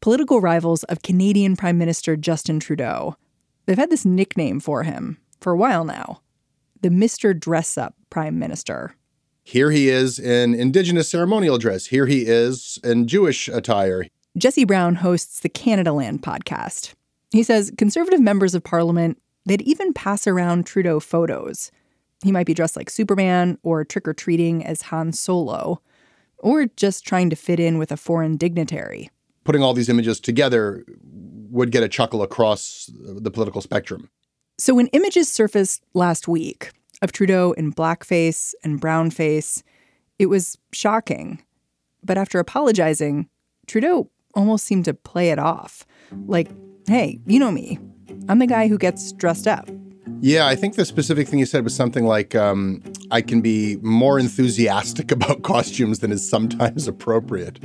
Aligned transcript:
Political 0.00 0.40
rivals 0.40 0.84
of 0.84 1.02
Canadian 1.02 1.56
Prime 1.56 1.76
Minister 1.76 2.16
Justin 2.16 2.60
Trudeau. 2.60 3.16
They've 3.66 3.76
had 3.76 3.90
this 3.90 4.04
nickname 4.04 4.60
for 4.60 4.84
him 4.84 5.18
for 5.40 5.52
a 5.52 5.56
while 5.56 5.84
now 5.84 6.20
the 6.80 6.88
Mr. 6.88 7.38
Dress 7.38 7.76
Up 7.76 7.96
Prime 8.08 8.38
Minister. 8.38 8.94
Here 9.42 9.72
he 9.72 9.88
is 9.88 10.20
in 10.20 10.54
Indigenous 10.54 11.08
ceremonial 11.08 11.58
dress. 11.58 11.86
Here 11.86 12.06
he 12.06 12.26
is 12.26 12.78
in 12.84 13.08
Jewish 13.08 13.48
attire. 13.48 14.06
Jesse 14.36 14.64
Brown 14.64 14.94
hosts 14.94 15.40
the 15.40 15.48
Canadaland 15.48 16.20
podcast. 16.20 16.92
He 17.30 17.42
says 17.42 17.72
conservative 17.76 18.20
members 18.20 18.54
of 18.54 18.62
parliament, 18.62 19.20
they'd 19.46 19.62
even 19.62 19.92
pass 19.92 20.28
around 20.28 20.66
Trudeau 20.66 21.00
photos. 21.00 21.72
He 22.22 22.30
might 22.30 22.46
be 22.46 22.54
dressed 22.54 22.76
like 22.76 22.90
Superman 22.90 23.58
or 23.64 23.84
trick 23.84 24.06
or 24.06 24.14
treating 24.14 24.64
as 24.64 24.82
Han 24.82 25.12
Solo, 25.12 25.80
or 26.38 26.66
just 26.76 27.04
trying 27.04 27.30
to 27.30 27.36
fit 27.36 27.58
in 27.58 27.78
with 27.78 27.90
a 27.90 27.96
foreign 27.96 28.36
dignitary. 28.36 29.10
Putting 29.48 29.62
all 29.62 29.72
these 29.72 29.88
images 29.88 30.20
together 30.20 30.84
would 31.50 31.70
get 31.70 31.82
a 31.82 31.88
chuckle 31.88 32.20
across 32.20 32.90
the 32.92 33.30
political 33.30 33.62
spectrum. 33.62 34.10
So 34.58 34.74
when 34.74 34.88
images 34.88 35.32
surfaced 35.32 35.82
last 35.94 36.28
week 36.28 36.70
of 37.00 37.12
Trudeau 37.12 37.52
in 37.52 37.72
blackface 37.72 38.52
and 38.62 38.78
brownface, 38.78 39.62
it 40.18 40.26
was 40.26 40.58
shocking. 40.72 41.42
But 42.04 42.18
after 42.18 42.38
apologizing, 42.38 43.30
Trudeau 43.66 44.10
almost 44.34 44.66
seemed 44.66 44.84
to 44.84 44.92
play 44.92 45.30
it 45.30 45.38
off. 45.38 45.86
Like, 46.26 46.50
hey, 46.86 47.18
you 47.26 47.38
know 47.40 47.50
me. 47.50 47.78
I'm 48.28 48.40
the 48.40 48.46
guy 48.46 48.68
who 48.68 48.76
gets 48.76 49.12
dressed 49.12 49.48
up. 49.48 49.70
Yeah, 50.20 50.48
I 50.48 50.56
think 50.56 50.74
the 50.74 50.84
specific 50.84 51.28
thing 51.28 51.38
you 51.38 51.46
said 51.46 51.62
was 51.62 51.76
something 51.76 52.04
like, 52.04 52.34
um, 52.34 52.82
I 53.12 53.22
can 53.22 53.40
be 53.40 53.76
more 53.82 54.18
enthusiastic 54.18 55.12
about 55.12 55.42
costumes 55.42 56.00
than 56.00 56.10
is 56.10 56.28
sometimes 56.28 56.88
appropriate, 56.94 57.60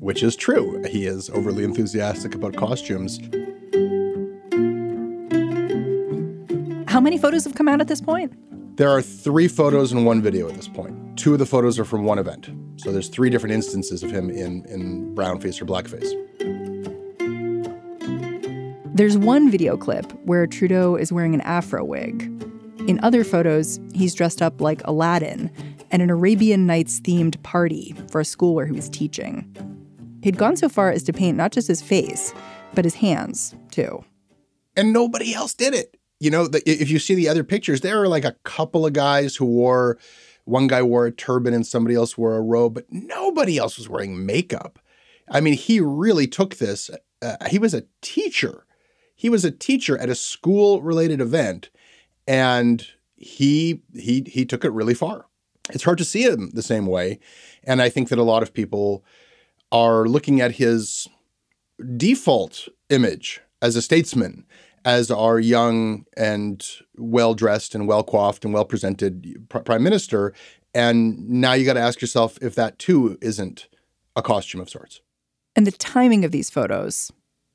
which 0.00 0.22
is 0.22 0.34
true. 0.34 0.82
He 0.88 1.06
is 1.06 1.28
overly 1.30 1.64
enthusiastic 1.64 2.34
about 2.34 2.56
costumes. 2.56 3.18
How 6.88 7.00
many 7.00 7.18
photos 7.18 7.44
have 7.44 7.54
come 7.54 7.68
out 7.68 7.80
at 7.80 7.88
this 7.88 8.00
point? 8.00 8.32
There 8.76 8.88
are 8.88 9.02
three 9.02 9.48
photos 9.48 9.92
and 9.92 10.06
one 10.06 10.22
video 10.22 10.48
at 10.48 10.54
this 10.54 10.68
point. 10.68 11.18
Two 11.18 11.34
of 11.34 11.38
the 11.38 11.46
photos 11.46 11.78
are 11.78 11.84
from 11.84 12.04
one 12.04 12.18
event. 12.18 12.50
So 12.76 12.90
there's 12.90 13.08
three 13.08 13.28
different 13.28 13.54
instances 13.54 14.02
of 14.02 14.10
him 14.10 14.30
in, 14.30 14.64
in 14.64 15.14
brownface 15.14 15.60
or 15.60 15.66
blackface. 15.66 16.10
There's 18.94 19.16
one 19.16 19.50
video 19.50 19.76
clip 19.76 20.10
where 20.24 20.46
Trudeau 20.46 20.96
is 20.96 21.12
wearing 21.12 21.34
an 21.34 21.40
afro 21.42 21.84
wig. 21.84 22.22
In 22.88 22.98
other 23.02 23.24
photos, 23.24 23.80
he's 23.94 24.14
dressed 24.14 24.42
up 24.42 24.60
like 24.60 24.86
Aladdin 24.86 25.50
at 25.90 26.00
an 26.00 26.10
Arabian 26.10 26.66
Nights 26.66 27.00
themed 27.00 27.42
party 27.42 27.94
for 28.10 28.20
a 28.20 28.24
school 28.24 28.54
where 28.54 28.66
he 28.66 28.72
was 28.72 28.88
teaching. 28.88 29.48
He'd 30.22 30.38
gone 30.38 30.56
so 30.56 30.68
far 30.68 30.90
as 30.90 31.02
to 31.04 31.12
paint 31.12 31.36
not 31.36 31.52
just 31.52 31.68
his 31.68 31.82
face, 31.82 32.34
but 32.74 32.84
his 32.84 32.94
hands, 32.94 33.54
too. 33.70 34.04
And 34.76 34.92
nobody 34.92 35.34
else 35.34 35.54
did 35.54 35.74
it 35.74 35.96
you 36.22 36.30
know, 36.30 36.46
the, 36.46 36.62
if 36.70 36.88
you 36.88 37.00
see 37.00 37.16
the 37.16 37.28
other 37.28 37.42
pictures, 37.42 37.80
there 37.80 38.00
are 38.00 38.06
like 38.06 38.24
a 38.24 38.36
couple 38.44 38.86
of 38.86 38.92
guys 38.92 39.34
who 39.34 39.44
wore, 39.44 39.98
one 40.44 40.68
guy 40.68 40.80
wore 40.80 41.06
a 41.06 41.10
turban 41.10 41.52
and 41.52 41.66
somebody 41.66 41.96
else 41.96 42.16
wore 42.16 42.36
a 42.36 42.40
robe, 42.40 42.74
but 42.74 42.86
nobody 42.90 43.58
else 43.58 43.76
was 43.76 43.88
wearing 43.88 44.24
makeup. 44.24 44.78
I 45.28 45.40
mean, 45.40 45.54
he 45.54 45.80
really 45.80 46.28
took 46.28 46.56
this. 46.56 46.90
Uh, 47.20 47.48
he 47.48 47.58
was 47.58 47.74
a 47.74 47.82
teacher. 48.02 48.66
He 49.22 49.28
was 49.28 49.44
a 49.44 49.52
teacher 49.52 49.96
at 49.98 50.08
a 50.08 50.16
school 50.16 50.82
related 50.82 51.20
event 51.20 51.70
and 52.26 52.84
he 53.14 53.80
he 53.94 54.24
he 54.26 54.44
took 54.44 54.64
it 54.64 54.72
really 54.72 54.94
far. 54.94 55.26
It's 55.70 55.84
hard 55.84 55.98
to 55.98 56.04
see 56.04 56.24
him 56.24 56.50
the 56.54 56.60
same 56.60 56.86
way, 56.86 57.20
and 57.62 57.80
I 57.80 57.88
think 57.88 58.08
that 58.08 58.18
a 58.18 58.24
lot 58.24 58.42
of 58.42 58.52
people 58.52 59.04
are 59.70 60.06
looking 60.06 60.40
at 60.40 60.56
his 60.56 61.06
default 61.96 62.66
image 62.90 63.40
as 63.62 63.76
a 63.76 63.82
statesman 63.82 64.44
as 64.84 65.08
our 65.08 65.38
young 65.38 66.04
and 66.16 66.68
well 66.96 67.34
dressed 67.34 67.76
and 67.76 67.86
well 67.86 68.02
coiffed 68.02 68.44
and 68.44 68.52
well 68.52 68.64
presented 68.64 69.46
pr- 69.48 69.60
prime 69.60 69.84
minister. 69.84 70.34
And 70.74 71.30
now 71.30 71.52
you 71.52 71.64
got 71.64 71.74
to 71.74 71.80
ask 71.80 72.00
yourself 72.00 72.38
if 72.42 72.56
that 72.56 72.80
too 72.80 73.18
isn't 73.22 73.68
a 74.16 74.22
costume 74.22 74.60
of 74.60 74.68
sorts. 74.68 75.00
And 75.54 75.64
the 75.64 75.70
timing 75.70 76.24
of 76.24 76.32
these 76.32 76.50
photos 76.50 77.12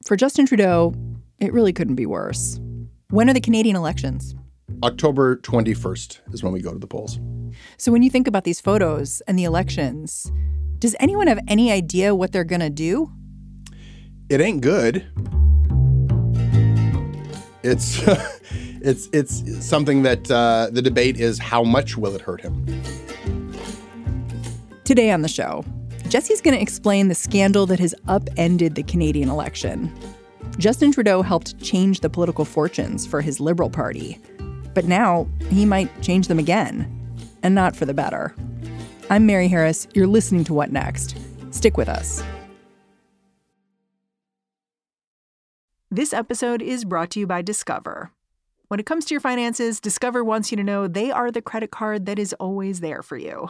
for 0.07 0.15
Justin 0.15 0.45
Trudeau, 0.45 0.93
it 1.39 1.53
really 1.53 1.73
couldn't 1.73 1.95
be 1.95 2.05
worse. 2.05 2.59
When 3.09 3.29
are 3.29 3.33
the 3.33 3.41
Canadian 3.41 3.75
elections? 3.75 4.35
October 4.83 5.37
21st 5.37 6.33
is 6.33 6.43
when 6.43 6.53
we 6.53 6.61
go 6.61 6.71
to 6.71 6.79
the 6.79 6.87
polls. 6.87 7.19
So 7.77 7.91
when 7.91 8.03
you 8.03 8.09
think 8.09 8.27
about 8.27 8.43
these 8.43 8.59
photos 8.59 9.21
and 9.27 9.37
the 9.37 9.43
elections, 9.43 10.31
does 10.79 10.95
anyone 10.99 11.27
have 11.27 11.39
any 11.47 11.71
idea 11.71 12.15
what 12.15 12.31
they're 12.31 12.43
going 12.43 12.59
to 12.61 12.69
do? 12.69 13.11
It 14.29 14.41
ain't 14.41 14.61
good 14.61 15.05
it's 17.67 18.01
it's 18.81 19.09
it's 19.13 19.65
something 19.65 20.03
that 20.03 20.29
uh, 20.31 20.69
the 20.71 20.81
debate 20.81 21.19
is 21.19 21.37
how 21.37 21.63
much 21.63 21.97
will 21.97 22.15
it 22.15 22.21
hurt 22.21 22.41
him. 22.41 22.65
Today 24.83 25.11
on 25.11 25.21
the 25.21 25.27
show, 25.27 25.65
Jesse's 26.09 26.39
going 26.39 26.55
to 26.55 26.61
explain 26.61 27.09
the 27.09 27.15
scandal 27.15 27.65
that 27.65 27.79
has 27.79 27.93
upended 28.07 28.75
the 28.75 28.83
Canadian 28.83 29.29
election. 29.29 29.93
Justin 30.57 30.93
Trudeau 30.93 31.21
helped 31.21 31.59
change 31.61 31.99
the 31.99 32.09
political 32.09 32.45
fortunes 32.45 33.05
for 33.05 33.19
his 33.19 33.41
Liberal 33.41 33.69
Party, 33.69 34.17
but 34.73 34.85
now 34.85 35.27
he 35.49 35.65
might 35.65 36.01
change 36.01 36.29
them 36.29 36.39
again, 36.39 36.87
and 37.43 37.53
not 37.53 37.75
for 37.75 37.83
the 37.83 37.93
better. 37.93 38.33
I'm 39.09 39.25
Mary 39.25 39.49
Harris. 39.49 39.85
You're 39.93 40.07
listening 40.07 40.45
to 40.45 40.53
What 40.53 40.71
Next. 40.71 41.17
Stick 41.51 41.75
with 41.75 41.89
us. 41.89 42.23
This 45.91 46.13
episode 46.13 46.61
is 46.61 46.85
brought 46.85 47.09
to 47.11 47.19
you 47.19 47.27
by 47.27 47.41
Discover. 47.41 48.11
When 48.69 48.79
it 48.79 48.85
comes 48.85 49.05
to 49.05 49.13
your 49.13 49.21
finances, 49.21 49.79
Discover 49.79 50.23
wants 50.23 50.51
you 50.51 50.57
to 50.57 50.63
know 50.63 50.87
they 50.87 51.11
are 51.11 51.31
the 51.31 51.41
credit 51.41 51.71
card 51.71 52.05
that 52.05 52.19
is 52.19 52.33
always 52.33 52.81
there 52.81 53.01
for 53.01 53.17
you. 53.17 53.49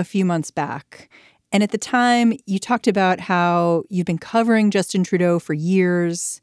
a 0.00 0.04
few 0.04 0.24
months 0.24 0.50
back. 0.50 1.08
And 1.52 1.62
at 1.62 1.70
the 1.70 1.78
time, 1.78 2.32
you 2.46 2.58
talked 2.58 2.86
about 2.86 3.20
how 3.20 3.84
you've 3.88 4.06
been 4.06 4.18
covering 4.18 4.70
Justin 4.70 5.04
Trudeau 5.04 5.38
for 5.38 5.54
years. 5.54 6.40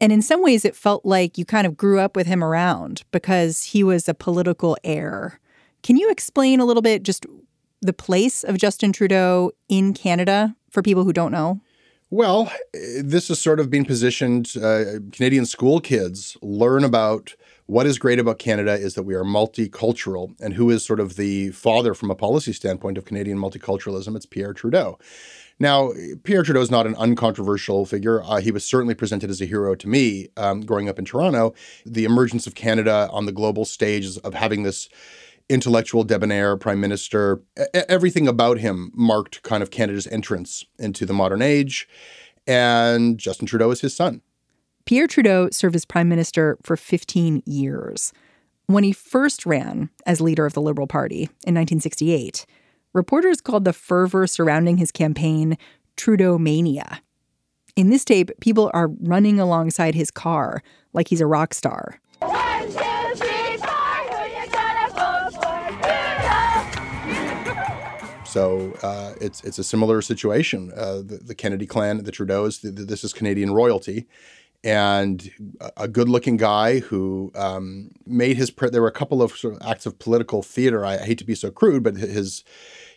And 0.00 0.12
in 0.12 0.22
some 0.22 0.42
ways, 0.42 0.64
it 0.64 0.74
felt 0.74 1.04
like 1.04 1.38
you 1.38 1.44
kind 1.44 1.66
of 1.66 1.76
grew 1.76 2.00
up 2.00 2.16
with 2.16 2.26
him 2.26 2.42
around 2.42 3.04
because 3.10 3.62
he 3.64 3.84
was 3.84 4.08
a 4.08 4.14
political 4.14 4.76
heir. 4.82 5.40
Can 5.82 5.96
you 5.96 6.10
explain 6.10 6.60
a 6.60 6.64
little 6.64 6.82
bit 6.82 7.02
just 7.02 7.26
the 7.80 7.92
place 7.92 8.44
of 8.44 8.58
Justin 8.58 8.92
Trudeau 8.92 9.50
in 9.68 9.92
Canada 9.92 10.54
for 10.70 10.82
people 10.82 11.04
who 11.04 11.12
don't 11.12 11.32
know? 11.32 11.60
Well, 12.10 12.52
this 12.72 13.30
is 13.30 13.38
sort 13.38 13.58
of 13.58 13.70
being 13.70 13.84
positioned. 13.84 14.52
Uh, 14.56 15.00
Canadian 15.12 15.46
school 15.46 15.80
kids 15.80 16.36
learn 16.42 16.84
about 16.84 17.34
what 17.66 17.86
is 17.86 17.98
great 17.98 18.18
about 18.18 18.38
Canada 18.38 18.72
is 18.72 18.94
that 18.94 19.04
we 19.04 19.14
are 19.14 19.24
multicultural, 19.24 20.34
and 20.40 20.54
who 20.54 20.70
is 20.70 20.84
sort 20.84 21.00
of 21.00 21.16
the 21.16 21.50
father 21.50 21.94
from 21.94 22.10
a 22.10 22.14
policy 22.14 22.52
standpoint 22.52 22.98
of 22.98 23.04
Canadian 23.04 23.38
multiculturalism? 23.38 24.16
It's 24.16 24.26
Pierre 24.26 24.52
Trudeau. 24.52 24.98
Now, 25.58 25.92
Pierre 26.24 26.42
Trudeau 26.42 26.60
is 26.60 26.70
not 26.70 26.86
an 26.86 26.96
uncontroversial 26.96 27.86
figure. 27.86 28.22
Uh, 28.24 28.40
he 28.40 28.50
was 28.50 28.64
certainly 28.64 28.94
presented 28.94 29.30
as 29.30 29.40
a 29.40 29.46
hero 29.46 29.74
to 29.76 29.88
me 29.88 30.28
um, 30.36 30.62
growing 30.62 30.88
up 30.88 30.98
in 30.98 31.04
Toronto. 31.04 31.54
The 31.86 32.04
emergence 32.04 32.46
of 32.46 32.54
Canada 32.54 33.08
on 33.12 33.26
the 33.26 33.32
global 33.32 33.64
stage 33.64 34.16
of 34.18 34.34
having 34.34 34.64
this 34.64 34.88
intellectual 35.48 36.02
debonair 36.02 36.56
prime 36.56 36.80
minister. 36.80 37.42
everything 37.74 38.26
about 38.26 38.58
him 38.58 38.90
marked 38.94 39.42
kind 39.42 39.62
of 39.62 39.70
Canada's 39.70 40.06
entrance 40.06 40.64
into 40.78 41.06
the 41.06 41.12
modern 41.12 41.42
age. 41.42 41.88
And 42.46 43.18
Justin 43.18 43.46
Trudeau 43.46 43.70
is 43.70 43.82
his 43.82 43.94
son. 43.94 44.22
Pierre 44.84 45.06
Trudeau 45.06 45.48
served 45.50 45.76
as 45.76 45.84
prime 45.84 46.08
minister 46.08 46.58
for 46.62 46.76
15 46.76 47.42
years. 47.46 48.12
When 48.66 48.84
he 48.84 48.92
first 48.92 49.46
ran 49.46 49.90
as 50.06 50.20
leader 50.20 50.44
of 50.44 50.54
the 50.54 50.60
Liberal 50.60 50.86
Party 50.86 51.22
in 51.46 51.54
1968, 51.54 52.46
reporters 52.92 53.40
called 53.40 53.64
the 53.64 53.72
fervor 53.72 54.26
surrounding 54.26 54.78
his 54.78 54.90
campaign 54.90 55.56
Trudeau 55.96 56.36
mania. 56.38 57.00
In 57.76 57.90
this 57.90 58.04
tape, 58.04 58.30
people 58.40 58.70
are 58.74 58.88
running 59.00 59.38
alongside 59.38 59.94
his 59.94 60.10
car 60.10 60.62
like 60.92 61.08
he's 61.08 61.20
a 61.20 61.26
rock 61.26 61.54
star. 61.54 62.00
So 68.24 68.72
uh, 68.82 69.12
it's 69.20 69.44
it's 69.44 69.58
a 69.58 69.64
similar 69.64 70.00
situation. 70.00 70.72
Uh, 70.74 71.02
the, 71.04 71.20
the, 71.22 71.34
Kennedy 71.34 71.66
clan, 71.66 72.02
the 72.02 72.10
Trudeaus, 72.10 72.62
the, 72.62 72.70
the, 72.70 72.84
this 72.84 73.04
is 73.04 73.12
Canadian 73.12 73.52
royalty, 73.52 74.06
and 74.64 75.30
a 75.76 75.88
good-looking 75.88 76.36
guy 76.36 76.78
who 76.78 77.32
um, 77.34 77.90
made 78.06 78.36
his. 78.36 78.52
There 78.56 78.82
were 78.82 78.88
a 78.88 78.92
couple 78.92 79.22
of 79.22 79.32
sort 79.32 79.54
of 79.54 79.62
acts 79.66 79.86
of 79.86 79.98
political 79.98 80.42
theater. 80.42 80.84
I, 80.84 80.94
I 80.94 81.04
hate 81.04 81.18
to 81.18 81.24
be 81.24 81.34
so 81.34 81.50
crude, 81.50 81.82
but 81.82 81.96
his 81.96 82.44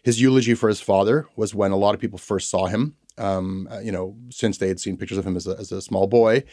his 0.03 0.21
eulogy 0.21 0.53
for 0.53 0.69
his 0.69 0.81
father 0.81 1.27
was 1.35 1.55
when 1.55 1.71
a 1.71 1.77
lot 1.77 1.95
of 1.95 2.01
people 2.01 2.19
first 2.19 2.49
saw 2.49 2.67
him. 2.67 2.95
Um, 3.17 3.67
uh, 3.71 3.79
you 3.79 3.91
know, 3.91 4.15
since 4.29 4.57
they 4.57 4.67
had 4.67 4.79
seen 4.79 4.97
pictures 4.97 5.17
of 5.17 5.25
him 5.25 5.37
as 5.37 5.47
a, 5.47 5.55
as 5.57 5.71
a 5.71 5.81
small 5.81 6.05
boy, 6.05 6.43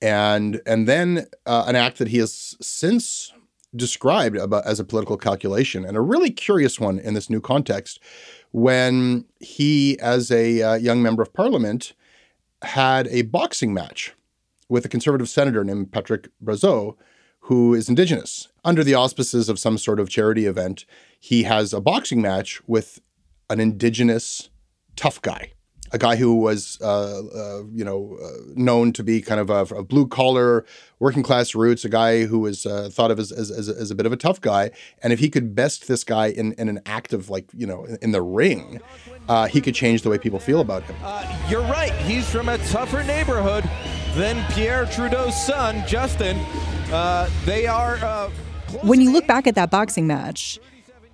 and 0.00 0.60
and 0.64 0.88
then 0.88 1.26
uh, 1.44 1.64
an 1.66 1.76
act 1.76 1.98
that 1.98 2.08
he 2.08 2.18
has 2.18 2.56
since 2.60 3.32
described 3.76 4.36
about 4.36 4.64
as 4.64 4.78
a 4.80 4.84
political 4.84 5.16
calculation, 5.16 5.84
and 5.84 5.96
a 5.96 6.00
really 6.00 6.30
curious 6.30 6.80
one 6.80 6.98
in 6.98 7.14
this 7.14 7.28
new 7.28 7.40
context, 7.40 7.98
when 8.52 9.24
he, 9.40 9.98
as 9.98 10.30
a 10.30 10.62
uh, 10.62 10.74
young 10.74 11.02
member 11.02 11.22
of 11.22 11.34
parliament, 11.34 11.92
had 12.62 13.08
a 13.08 13.22
boxing 13.22 13.74
match 13.74 14.14
with 14.74 14.84
a 14.84 14.88
conservative 14.88 15.28
senator 15.28 15.62
named 15.62 15.92
Patrick 15.92 16.28
Brazeau, 16.42 16.96
who 17.42 17.74
is 17.74 17.88
indigenous. 17.88 18.48
Under 18.64 18.82
the 18.82 18.94
auspices 18.94 19.48
of 19.48 19.60
some 19.60 19.78
sort 19.78 20.00
of 20.00 20.08
charity 20.08 20.46
event, 20.46 20.84
he 21.20 21.44
has 21.44 21.72
a 21.72 21.80
boxing 21.80 22.20
match 22.20 22.60
with 22.66 23.00
an 23.48 23.60
indigenous 23.60 24.50
tough 24.96 25.22
guy 25.22 25.52
a 25.94 25.98
guy 25.98 26.16
who 26.16 26.34
was, 26.34 26.76
uh, 26.80 27.22
uh, 27.22 27.62
you 27.72 27.84
know, 27.84 28.18
uh, 28.20 28.50
known 28.56 28.92
to 28.92 29.04
be 29.04 29.22
kind 29.22 29.40
of 29.40 29.48
a, 29.48 29.76
a, 29.76 29.84
blue 29.84 30.08
collar, 30.08 30.66
working 30.98 31.22
class 31.22 31.54
roots, 31.54 31.84
a 31.84 31.88
guy 31.88 32.24
who 32.24 32.40
was 32.40 32.66
uh, 32.66 32.90
thought 32.90 33.12
of 33.12 33.20
as, 33.20 33.30
as, 33.30 33.48
as, 33.52 33.68
as, 33.68 33.92
a 33.92 33.94
bit 33.94 34.04
of 34.04 34.12
a 34.12 34.16
tough 34.16 34.40
guy. 34.40 34.72
And 35.04 35.12
if 35.12 35.20
he 35.20 35.30
could 35.30 35.54
best 35.54 35.86
this 35.86 36.02
guy 36.02 36.26
in, 36.26 36.52
in 36.54 36.68
an 36.68 36.80
act 36.84 37.12
of 37.12 37.30
like, 37.30 37.48
you 37.54 37.66
know, 37.66 37.84
in, 37.84 37.96
in 38.02 38.10
the 38.10 38.22
ring, 38.22 38.80
uh, 39.28 39.46
he 39.46 39.60
could 39.60 39.76
change 39.76 40.02
the 40.02 40.10
way 40.10 40.18
people 40.18 40.40
feel 40.40 40.60
about 40.60 40.82
him. 40.82 40.96
Uh, 41.00 41.46
you're 41.48 41.62
right. 41.62 41.92
He's 41.92 42.28
from 42.28 42.48
a 42.48 42.58
tougher 42.58 43.04
neighborhood 43.04 43.62
than 44.14 44.44
Pierre 44.52 44.86
Trudeau's 44.86 45.34
son, 45.46 45.82
Justin. 45.86 46.38
they 47.44 47.66
are. 47.66 47.96
when 48.82 49.00
you 49.00 49.12
look 49.12 49.26
back 49.26 49.46
at 49.46 49.54
that 49.54 49.70
boxing 49.70 50.06
match, 50.06 50.58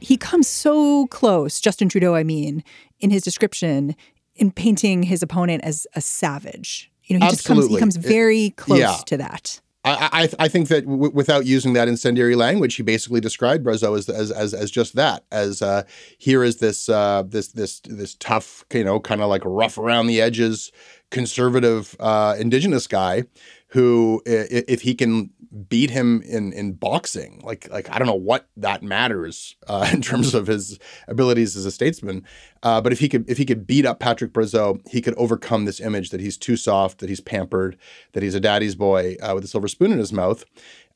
he 0.01 0.17
comes 0.17 0.49
so 0.49 1.07
close, 1.07 1.61
Justin 1.61 1.89
Trudeau, 1.89 2.15
I 2.15 2.23
mean, 2.23 2.65
in 3.01 3.11
his 3.11 3.23
description 3.23 3.95
in 4.41 4.51
painting 4.51 5.03
his 5.05 5.23
opponent 5.23 5.63
as 5.63 5.87
a 5.95 6.01
savage. 6.01 6.91
You 7.05 7.19
know, 7.19 7.27
he 7.27 7.33
Absolutely. 7.33 7.69
just 7.69 7.81
comes 7.81 7.95
he 7.95 8.01
comes 8.01 8.09
very 8.09 8.51
close 8.51 8.79
yeah. 8.79 8.97
to 9.07 9.17
that. 9.19 9.61
I, 9.83 10.29
I, 10.39 10.45
I 10.45 10.49
think 10.49 10.69
that 10.69 10.85
w- 10.85 11.11
without 11.11 11.47
using 11.47 11.73
that 11.73 11.89
incendiary 11.89 12.37
language, 12.37 12.75
he 12.75 12.83
basically 12.83 13.21
described 13.21 13.65
Brazeau 13.65 13.97
as, 13.97 14.09
as 14.11 14.31
as 14.31 14.53
as 14.53 14.71
just 14.71 14.95
that. 14.97 15.25
As 15.33 15.63
uh, 15.63 15.85
here 16.19 16.45
is 16.45 16.59
this 16.59 16.89
uh, 16.89 17.23
this 17.27 17.49
this 17.49 17.81
this 17.81 18.15
tough, 18.17 18.65
you 18.73 18.85
know, 18.85 19.01
kind 19.01 19.23
of 19.23 19.29
like 19.29 19.43
rough 19.45 19.79
around 19.79 20.07
the 20.07 20.21
edges, 20.21 20.71
conservative 21.11 21.97
uh, 22.01 22.37
indigenous 22.39 22.87
guy 22.87 23.25
who, 23.69 24.23
if 24.27 24.83
he 24.83 24.95
can 24.95 25.31
beat 25.69 25.91
him 25.91 26.23
in 26.23 26.53
in 26.53 26.73
boxing. 26.73 27.41
Like 27.45 27.69
like 27.71 27.91
I 27.91 27.99
don't 27.99 28.07
know 28.07 28.15
what 28.15 28.49
that 28.57 28.83
matters 28.83 29.57
uh, 29.67 29.89
in 29.93 30.03
terms 30.03 30.35
of 30.35 30.47
his 30.47 30.79
abilities 31.09 31.57
as 31.57 31.67
a 31.67 31.71
statesman. 31.71 32.25
Uh, 32.63 32.81
but 32.81 32.93
if 32.93 33.01
he 33.01 33.09
could 33.09 33.29
if 33.29 33.39
he 33.39 33.45
could 33.45 33.67
beat 33.67 33.85
up 33.85 33.99
Patrick 33.99 34.33
Brazeau, 34.33 34.81
he 34.89 35.01
could 35.01 35.15
overcome 35.17 35.65
this 35.65 35.81
image 35.81 36.11
that 36.11 36.21
he's 36.21 36.37
too 36.37 36.57
soft, 36.57 36.99
that 36.99 37.09
he's 37.09 37.21
pampered, 37.21 37.77
that 38.13 38.23
he's 38.23 38.35
a 38.35 38.41
daddy's 38.41 38.75
boy 38.75 39.17
uh, 39.23 39.33
with 39.35 39.45
a 39.45 39.49
silver 39.49 39.69
spoon 39.69 39.93
in 39.93 39.99
his 39.99 40.13
mouth. 40.13 40.45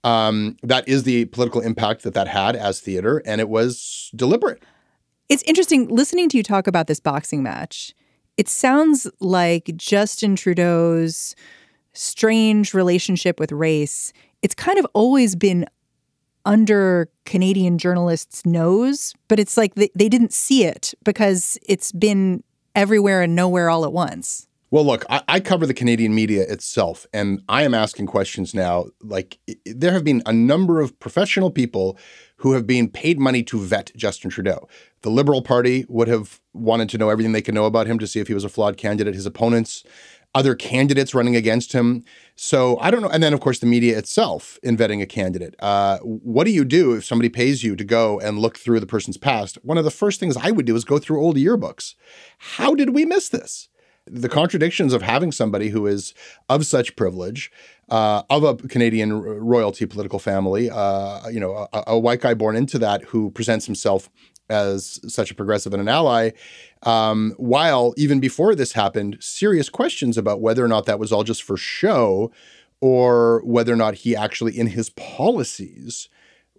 Um, 0.05 0.57
that 0.63 0.87
is 0.87 1.05
the 1.05 1.25
political 1.27 1.63
impact 1.63 2.03
that 2.03 2.15
that 2.15 2.29
had 2.29 2.57
as 2.57 2.81
theater, 2.81 3.23
and 3.25 3.41
it 3.41 3.49
was 3.49 4.11
deliberate. 4.15 4.63
It's 5.31 5.43
interesting 5.45 5.89
listening 5.89 6.29
to 6.29 6.37
you 6.37 6.43
talk 6.43 6.67
about 6.67 6.87
this 6.87 7.01
boxing 7.01 7.43
match. 7.43 7.95
It 8.37 8.49
sounds 8.49 9.07
like 9.21 9.71
Justin 9.77 10.37
Trudeau's 10.37 11.37
strange 11.93 12.75
relationship 12.75 13.39
with 13.39 13.53
race 13.53 14.13
it's 14.45 14.55
kind 14.55 14.79
of 14.79 14.87
always 14.93 15.35
been 15.35 15.65
under 16.45 17.09
Canadian 17.25 17.79
journalists' 17.79 18.45
nose, 18.45 19.15
but 19.27 19.41
it's 19.41 19.57
like 19.57 19.75
they, 19.75 19.89
they 19.95 20.11
didn't 20.11 20.35
see 20.35 20.65
it 20.65 20.93
because 21.03 21.57
it's 21.67 21.91
been 21.93 22.45
everywhere 22.75 23.23
and 23.23 23.35
nowhere 23.35 23.71
all 23.71 23.87
at 23.87 23.93
once. 23.95 24.47
Well, 24.75 24.85
look, 24.85 25.05
I, 25.09 25.23
I, 25.29 25.39
cover 25.39 25.69
the 25.69 25.73
Canadian 25.73 26.17
media 26.17 26.43
itself, 26.49 27.07
and 27.13 27.45
I 27.49 27.63
am 27.63 27.75
asking 27.75 28.07
questions 28.07 28.55
now. 28.57 28.87
Like, 29.01 29.39
there 29.65 29.93
have 29.93 30.03
been 30.03 30.21
a 30.27 30.33
number 30.33 30.81
of 30.81 30.99
professional 30.99 31.53
people 31.53 31.97
who 32.39 32.55
have 32.55 32.67
been 32.67 32.89
paid 32.89 33.21
money 33.21 33.45
to 33.45 33.61
vet 33.61 33.93
Justin 33.95 34.31
Trudeau. 34.31 34.69
The 35.03 35.11
Liberal 35.11 35.43
Party 35.43 35.87
would 35.89 36.09
have 36.09 36.41
wanted 36.55 36.89
to 36.89 36.99
know 36.99 37.09
everything 37.09 37.31
they 37.31 37.41
could 37.41 37.55
know 37.55 37.67
about 37.67 37.87
him 37.87 38.01
to 38.01 38.07
see 38.09 38.19
if 38.19 38.27
he 38.27 38.35
was 38.35 38.43
a 38.43 38.49
flawed 38.49 38.77
candidate. 38.77 39.15
His 39.15 39.27
opponents 39.27 39.85
other 40.35 40.57
candidates 40.57 41.15
running 41.15 41.37
against 41.37 41.73
him. 41.73 42.03
So 42.35 42.77
I 42.81 42.91
don't 42.91 43.01
know. 43.01 43.09
And 43.09 43.23
then, 43.23 43.33
of 43.33 43.39
course, 43.39 43.61
the 43.61 43.67
media 43.67 43.97
itself 43.97 44.59
in 44.65 44.77
vetting 44.77 45.01
a 45.01 45.07
candidate. 45.07 45.55
Uh, 45.61 45.99
what 45.99 46.43
do 46.43 46.51
you 46.51 46.65
do 46.65 46.95
if 46.95 47.05
somebody 47.05 47.29
pays 47.29 47.63
you 47.63 47.77
to 47.77 47.85
go 47.85 48.19
and 48.19 48.41
look 48.41 48.59
through 48.59 48.81
the 48.81 48.87
person's 48.87 49.19
past? 49.19 49.57
One 49.63 49.79
of 49.79 49.85
the 49.85 49.93
first 49.93 50.19
things 50.19 50.37
I 50.37 50.51
would 50.51 50.67
do 50.67 50.75
is 50.75 50.85
go 50.85 50.99
through 50.99 51.23
old 51.23 51.37
yearbooks. 51.37 51.95
How 52.39 52.75
did 52.75 52.91
we 52.91 53.05
miss 53.05 53.29
this? 53.29 53.69
The 54.07 54.29
contradictions 54.29 54.93
of 54.93 55.03
having 55.03 55.33
somebody 55.33 55.71
who 55.71 55.87
is 55.87 56.15
of 56.49 56.67
such 56.67 56.95
privilege, 56.95 57.51
uh, 57.89 58.23
of 58.29 58.45
a 58.45 58.55
Canadian 58.55 59.15
royalty 59.15 59.87
political 59.87 60.19
family, 60.19 60.71
uh, 60.71 61.29
you 61.29 61.41
know, 61.41 61.69
a, 61.73 61.85
a, 61.89 61.99
white 61.99 62.21
guy 62.21 62.35
born 62.35 62.57
into 62.57 62.79
that 62.79 63.03
who 63.05 63.31
presents 63.31 63.67
himself 63.67 64.11
as 64.51 65.01
such 65.13 65.31
a 65.31 65.35
progressive 65.35 65.73
and 65.73 65.81
an 65.81 65.89
ally, 65.89 66.31
um, 66.83 67.35
while 67.39 67.95
even 67.97 68.21
before 68.21 68.55
this 68.55 68.73
happened, 68.73 69.17
serious 69.21 69.69
questions 69.69 70.19
about 70.19 70.41
whether 70.41 70.65
or 70.65 70.69
not 70.69 70.85
that 70.87 70.99
was 70.99 71.13
all 71.13 71.25
just 71.25 71.43
for 71.43 71.57
show 71.57 72.31
or 72.81 73.43
whether 73.45 73.73
or 73.73 73.77
not 73.77 73.95
he 73.95 74.15
actually, 74.15 74.59
in 74.59 74.67
his 74.67 74.91
policies, 74.91 76.09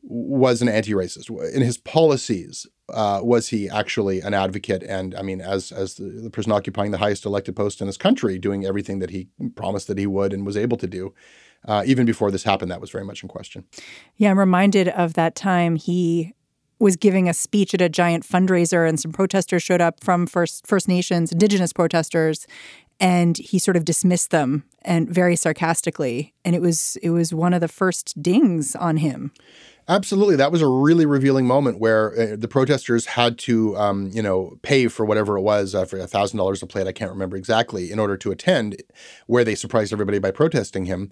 was 0.02 0.62
an 0.62 0.70
anti-racist. 0.70 1.30
In 1.54 1.62
his 1.62 1.78
policies, 1.78 2.66
uh, 2.90 3.20
was 3.24 3.50
he 3.50 3.70
actually 3.70 4.22
an 4.22 4.34
advocate? 4.34 4.84
And 4.84 5.16
I 5.16 5.22
mean, 5.22 5.42
as 5.42 5.72
as 5.72 5.96
the, 5.96 6.06
the, 6.06 6.30
person 6.30 6.52
occupying 6.52 6.92
the 6.92 6.98
highest 6.98 7.26
elected 7.26 7.56
post 7.56 7.82
in 7.82 7.88
his 7.88 7.98
country, 7.98 8.38
doing 8.38 8.66
everything 8.66 9.00
that 9.00 9.10
he 9.10 9.28
promised 9.56 9.88
that 9.88 9.98
he 9.98 10.08
would 10.08 10.34
and 10.34 10.46
was 10.46 10.58
able 10.58 10.78
to 10.78 10.88
do. 10.88 11.14
Uh, 11.68 11.84
even 11.88 12.06
before 12.06 12.30
this 12.30 12.44
happened, 12.44 12.70
that 12.70 12.80
was 12.80 12.92
very 12.92 13.04
much 13.04 13.24
in 13.24 13.30
question. 13.30 13.66
Yeah, 14.18 14.30
I'm 14.30 14.38
reminded 14.38 14.90
of 14.90 15.14
that 15.16 15.36
time 15.36 15.78
he 15.78 16.34
was 16.78 16.96
giving 16.96 17.28
a 17.28 17.34
speech 17.34 17.74
at 17.74 17.82
a 17.82 17.90
giant 17.90 18.24
fundraiser 18.24 18.88
and 18.88 19.00
some 19.00 19.12
protesters 19.12 19.64
showed 19.64 19.82
up 19.82 20.04
from 20.04 20.28
First 20.28 20.68
First 20.68 20.88
Nations, 20.88 21.32
indigenous 21.32 21.74
protesters, 21.74 22.46
and 23.00 23.38
he 23.38 23.60
sort 23.60 23.78
of 23.78 23.86
dismissed 23.86 24.32
them 24.32 24.64
and 24.84 25.10
very 25.10 25.36
sarcastically 25.36 26.34
and 26.44 26.56
it 26.56 26.62
was 26.62 26.98
it 27.02 27.10
was 27.10 27.34
one 27.34 27.54
of 27.54 27.62
the 27.62 27.68
first 27.68 28.22
dings 28.22 28.76
on 28.76 28.98
him. 28.98 29.32
Absolutely, 29.88 30.36
that 30.36 30.52
was 30.52 30.64
a 30.64 30.68
really 30.68 31.06
revealing 31.06 31.46
moment 31.46 31.80
where 31.80 32.20
uh, 32.20 32.36
the 32.36 32.48
protesters 32.48 33.06
had 33.06 33.38
to, 33.38 33.78
um, 33.78 34.10
you 34.12 34.22
know, 34.22 34.58
pay 34.64 34.88
for 34.88 35.06
whatever 35.06 35.38
it 35.38 35.42
was 35.42 35.76
uh, 35.76 35.86
for 35.86 36.00
a 36.00 36.08
thousand 36.08 36.38
dollars 36.38 36.64
a 36.64 36.68
plate. 36.68 36.88
I 36.88 36.92
can't 36.92 37.12
remember 37.12 37.38
exactly 37.38 37.92
in 37.92 38.00
order 38.00 38.18
to 38.18 38.32
attend, 38.32 38.82
where 39.28 39.44
they 39.44 39.54
surprised 39.54 39.94
everybody 39.94 40.18
by 40.18 40.32
protesting 40.32 40.86
him. 40.86 41.12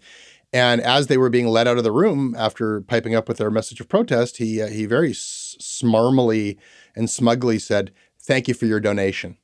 And 0.52 0.82
as 0.82 1.06
they 1.06 1.18
were 1.18 1.30
being 1.30 1.48
led 1.48 1.68
out 1.68 1.78
of 1.78 1.84
the 1.84 1.92
room 1.92 2.36
after 2.38 2.82
piping 2.82 3.14
up 3.14 3.28
with 3.28 3.38
their 3.38 3.52
message 3.52 3.80
of 3.80 3.90
protest, 3.90 4.38
he 4.38 4.60
uh, 4.60 4.68
he 4.68 4.86
very 4.88 5.14
smarmily 5.14 6.58
and 6.96 7.10
smugly 7.10 7.60
said, 7.60 7.92
"Thank 8.20 8.48
you 8.48 8.56
for 8.56 8.66
your 8.66 8.80
donation." 8.80 9.38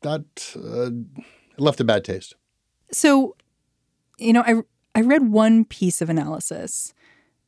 That 0.00 0.56
uh, 0.56 0.90
left 1.56 1.80
a 1.80 1.84
bad 1.84 2.04
taste. 2.04 2.34
So, 2.90 3.36
you 4.18 4.32
know, 4.32 4.42
I 4.44 4.62
I 4.96 5.02
read 5.02 5.30
one 5.30 5.64
piece 5.64 6.00
of 6.02 6.10
analysis 6.10 6.94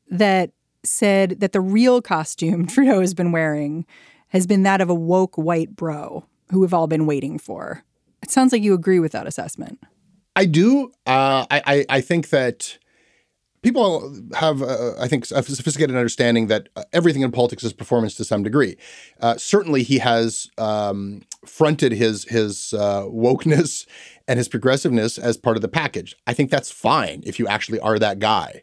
that 0.09 0.53
said 0.87 1.41
that 1.41 1.53
the 1.53 1.61
real 1.61 2.01
costume 2.03 2.67
Trudeau 2.69 3.01
has 3.01 3.15
been 3.15 3.33
wearing 3.33 3.87
has 4.29 4.47
been 4.47 4.65
that 4.65 4.81
of 4.81 4.91
a 4.91 4.95
woke 4.95 5.37
white 5.37 5.77
bro 5.77 6.25
who 6.51 6.61
we've 6.61 6.75
all 6.75 6.87
been 6.87 7.07
waiting 7.07 7.39
for. 7.39 7.85
It 8.23 8.31
sounds 8.31 8.53
like 8.53 8.63
you 8.63 8.75
agree 8.75 8.99
with 8.99 9.13
that 9.13 9.27
assessment. 9.27 9.79
I 10.37 10.47
do. 10.47 10.89
Uh, 11.07 11.47
I, 11.51 11.63
I 11.67 11.87
I 11.89 12.01
think 12.01 12.31
that 12.31 12.79
people 13.65 14.15
have, 14.35 14.63
uh, 14.63 14.93
I 15.01 15.09
think, 15.09 15.25
a 15.31 15.43
sophisticated 15.43 15.97
understanding 15.97 16.49
that 16.49 16.69
uh, 16.77 16.85
everything 16.93 17.23
in 17.23 17.33
politics 17.33 17.65
is 17.65 17.73
performance 17.73 18.15
to 18.17 18.25
some 18.25 18.43
degree. 18.43 18.77
Uh, 19.21 19.37
certainly, 19.37 19.83
he 19.83 19.99
has 19.99 20.51
um, 20.59 21.23
fronted 21.47 21.93
his 21.93 22.25
his 22.25 22.75
uh, 22.75 23.03
wokeness 23.03 23.87
and 24.29 24.39
his 24.39 24.49
progressiveness 24.49 25.19
as 25.19 25.37
part 25.37 25.57
of 25.57 25.63
the 25.63 25.69
package. 25.69 26.15
I 26.27 26.35
think 26.35 26.51
that's 26.51 26.71
fine 26.71 27.23
if 27.27 27.39
you 27.39 27.49
actually 27.49 27.81
are 27.81 27.99
that 27.99 28.19
guy. 28.19 28.63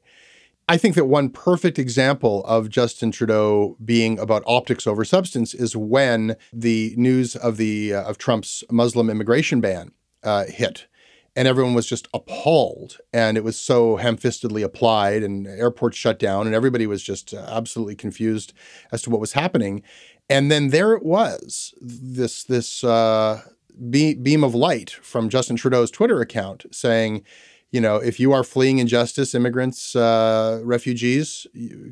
I 0.67 0.77
think 0.77 0.95
that 0.95 1.05
one 1.05 1.29
perfect 1.29 1.77
example 1.77 2.43
of 2.45 2.69
Justin 2.69 3.11
Trudeau 3.11 3.75
being 3.83 4.17
about 4.19 4.43
optics 4.45 4.87
over 4.87 5.03
substance 5.03 5.53
is 5.53 5.75
when 5.75 6.35
the 6.53 6.93
news 6.97 7.35
of 7.35 7.57
the 7.57 7.93
uh, 7.93 8.03
of 8.03 8.17
Trump's 8.17 8.63
Muslim 8.71 9.09
immigration 9.09 9.59
ban 9.59 9.91
uh, 10.23 10.45
hit. 10.45 10.87
And 11.33 11.47
everyone 11.47 11.73
was 11.73 11.87
just 11.87 12.09
appalled 12.13 12.97
and 13.13 13.37
it 13.37 13.43
was 13.43 13.57
so 13.57 13.95
ham-fistedly 13.95 14.63
applied 14.63 15.23
and 15.23 15.47
airports 15.47 15.97
shut 15.97 16.19
down 16.19 16.45
and 16.45 16.53
everybody 16.53 16.85
was 16.85 17.01
just 17.01 17.33
uh, 17.33 17.45
absolutely 17.47 17.95
confused 17.95 18.51
as 18.91 19.01
to 19.03 19.09
what 19.09 19.21
was 19.21 19.31
happening. 19.31 19.81
And 20.29 20.51
then 20.51 20.69
there 20.69 20.91
it 20.93 21.03
was 21.03 21.73
this 21.79 22.43
this 22.43 22.83
uh, 22.83 23.43
beam 23.89 24.43
of 24.43 24.53
light 24.53 24.91
from 24.91 25.29
justin 25.29 25.55
trudeau's 25.55 25.89
twitter 25.89 26.21
account 26.21 26.65
saying 26.71 27.23
you 27.71 27.81
know 27.81 27.97
if 27.97 28.19
you 28.19 28.31
are 28.31 28.43
fleeing 28.43 28.79
injustice 28.79 29.33
immigrants 29.33 29.95
uh, 29.95 30.59
refugees 30.63 31.47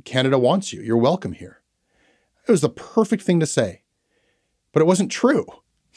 canada 0.05 0.37
wants 0.37 0.73
you 0.73 0.81
you're 0.81 0.97
welcome 0.97 1.33
here 1.33 1.61
it 2.47 2.51
was 2.51 2.61
the 2.61 2.69
perfect 2.69 3.23
thing 3.23 3.39
to 3.39 3.45
say 3.45 3.83
but 4.71 4.81
it 4.81 4.85
wasn't 4.85 5.11
true 5.11 5.45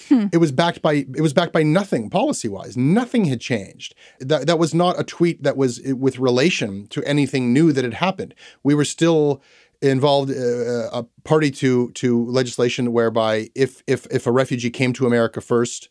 Hmm. 0.09 0.27
It 0.33 0.39
was 0.39 0.53
backed 0.53 0.83
by 0.83 0.95
it 0.95 1.21
was 1.21 1.33
backed 1.33 1.53
by 1.53 1.63
nothing 1.63 2.11
policy 2.11 2.49
wise. 2.49 2.77
Nothing 2.77 3.27
had 3.27 3.41
changed. 3.41 3.95
That 4.21 4.47
that 4.47 4.59
was 4.59 4.75
not 4.75 4.99
a 4.99 5.05
tweet 5.05 5.43
that 5.43 5.57
was 5.57 5.81
with 5.85 6.19
relation 6.19 6.87
to 6.89 7.05
anything 7.05 7.53
new 7.53 7.73
that 7.73 7.85
had 7.85 7.95
happened. 7.95 8.35
We 8.63 8.75
were 8.75 8.85
still 8.85 9.43
involved 9.81 10.31
uh, 10.31 10.91
a 10.93 11.05
party 11.25 11.51
to 11.51 11.91
to 11.93 12.25
legislation 12.27 12.93
whereby 12.93 13.51
if 13.55 13.83
if 13.87 14.07
if 14.11 14.27
a 14.27 14.33
refugee 14.33 14.71
came 14.71 14.93
to 14.95 15.07
America 15.07 15.41
first 15.41 15.89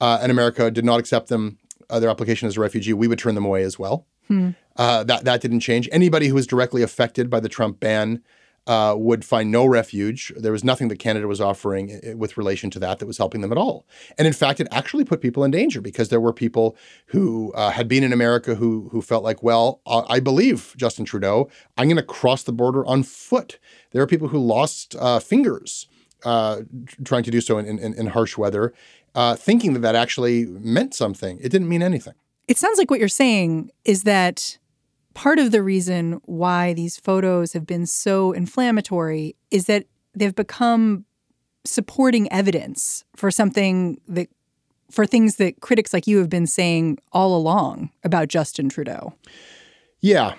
uh, 0.00 0.18
and 0.22 0.32
America 0.32 0.70
did 0.70 0.84
not 0.84 0.98
accept 0.98 1.28
them 1.28 1.58
uh, 1.90 2.00
their 2.00 2.10
application 2.10 2.48
as 2.48 2.56
a 2.56 2.60
refugee, 2.60 2.92
we 2.92 3.08
would 3.08 3.18
turn 3.18 3.34
them 3.34 3.44
away 3.44 3.62
as 3.62 3.78
well. 3.78 4.06
Hmm. 4.28 4.50
Uh, 4.76 5.04
that 5.04 5.24
that 5.24 5.40
didn't 5.40 5.60
change. 5.60 5.88
Anybody 5.92 6.28
who 6.28 6.34
was 6.34 6.46
directly 6.46 6.82
affected 6.82 7.30
by 7.30 7.40
the 7.40 7.48
Trump 7.48 7.80
ban 7.80 8.22
uh, 8.66 8.94
would 8.96 9.24
find 9.24 9.50
no 9.50 9.66
refuge. 9.66 10.32
There 10.36 10.52
was 10.52 10.64
nothing 10.64 10.88
that 10.88 10.98
Canada 10.98 11.28
was 11.28 11.40
offering 11.40 12.00
with 12.16 12.36
relation 12.38 12.70
to 12.70 12.78
that 12.78 12.98
that 12.98 13.06
was 13.06 13.18
helping 13.18 13.42
them 13.42 13.52
at 13.52 13.58
all. 13.58 13.86
And 14.16 14.26
in 14.26 14.32
fact, 14.32 14.60
it 14.60 14.68
actually 14.70 15.04
put 15.04 15.20
people 15.20 15.44
in 15.44 15.50
danger 15.50 15.80
because 15.80 16.08
there 16.08 16.20
were 16.20 16.32
people 16.32 16.76
who 17.06 17.52
uh, 17.52 17.70
had 17.70 17.88
been 17.88 18.02
in 18.02 18.12
America 18.12 18.54
who 18.54 18.88
who 18.90 19.02
felt 19.02 19.22
like, 19.22 19.42
well, 19.42 19.80
I 19.86 20.20
believe 20.20 20.74
Justin 20.76 21.04
Trudeau. 21.04 21.50
I'm 21.76 21.88
going 21.88 21.96
to 21.96 22.02
cross 22.02 22.42
the 22.42 22.52
border 22.52 22.84
on 22.86 23.02
foot. 23.02 23.58
There 23.92 24.02
are 24.02 24.06
people 24.06 24.28
who 24.28 24.38
lost 24.38 24.96
uh, 24.98 25.18
fingers 25.18 25.86
uh, 26.24 26.62
trying 27.04 27.22
to 27.22 27.30
do 27.30 27.40
so 27.40 27.58
in, 27.58 27.78
in, 27.78 27.94
in 27.94 28.06
harsh 28.08 28.38
weather, 28.38 28.72
uh, 29.14 29.36
thinking 29.36 29.72
that 29.74 29.80
that 29.80 29.94
actually 29.94 30.46
meant 30.46 30.94
something. 30.94 31.38
It 31.40 31.50
didn't 31.50 31.68
mean 31.68 31.82
anything. 31.82 32.14
It 32.48 32.58
sounds 32.58 32.78
like 32.78 32.90
what 32.90 33.00
you're 33.00 33.08
saying 33.08 33.70
is 33.84 34.02
that 34.02 34.58
part 35.14 35.38
of 35.38 35.50
the 35.50 35.62
reason 35.62 36.20
why 36.24 36.74
these 36.74 36.98
photos 36.98 37.52
have 37.52 37.66
been 37.66 37.86
so 37.86 38.32
inflammatory 38.32 39.36
is 39.50 39.66
that 39.66 39.86
they've 40.14 40.34
become 40.34 41.04
supporting 41.64 42.30
evidence 42.30 43.04
for 43.16 43.30
something 43.30 44.00
that 44.08 44.28
for 44.90 45.06
things 45.06 45.36
that 45.36 45.60
critics 45.60 45.92
like 45.92 46.06
you 46.06 46.18
have 46.18 46.28
been 46.28 46.46
saying 46.46 46.98
all 47.12 47.36
along 47.36 47.90
about 48.04 48.28
Justin 48.28 48.68
Trudeau. 48.68 49.14
Yeah. 50.00 50.34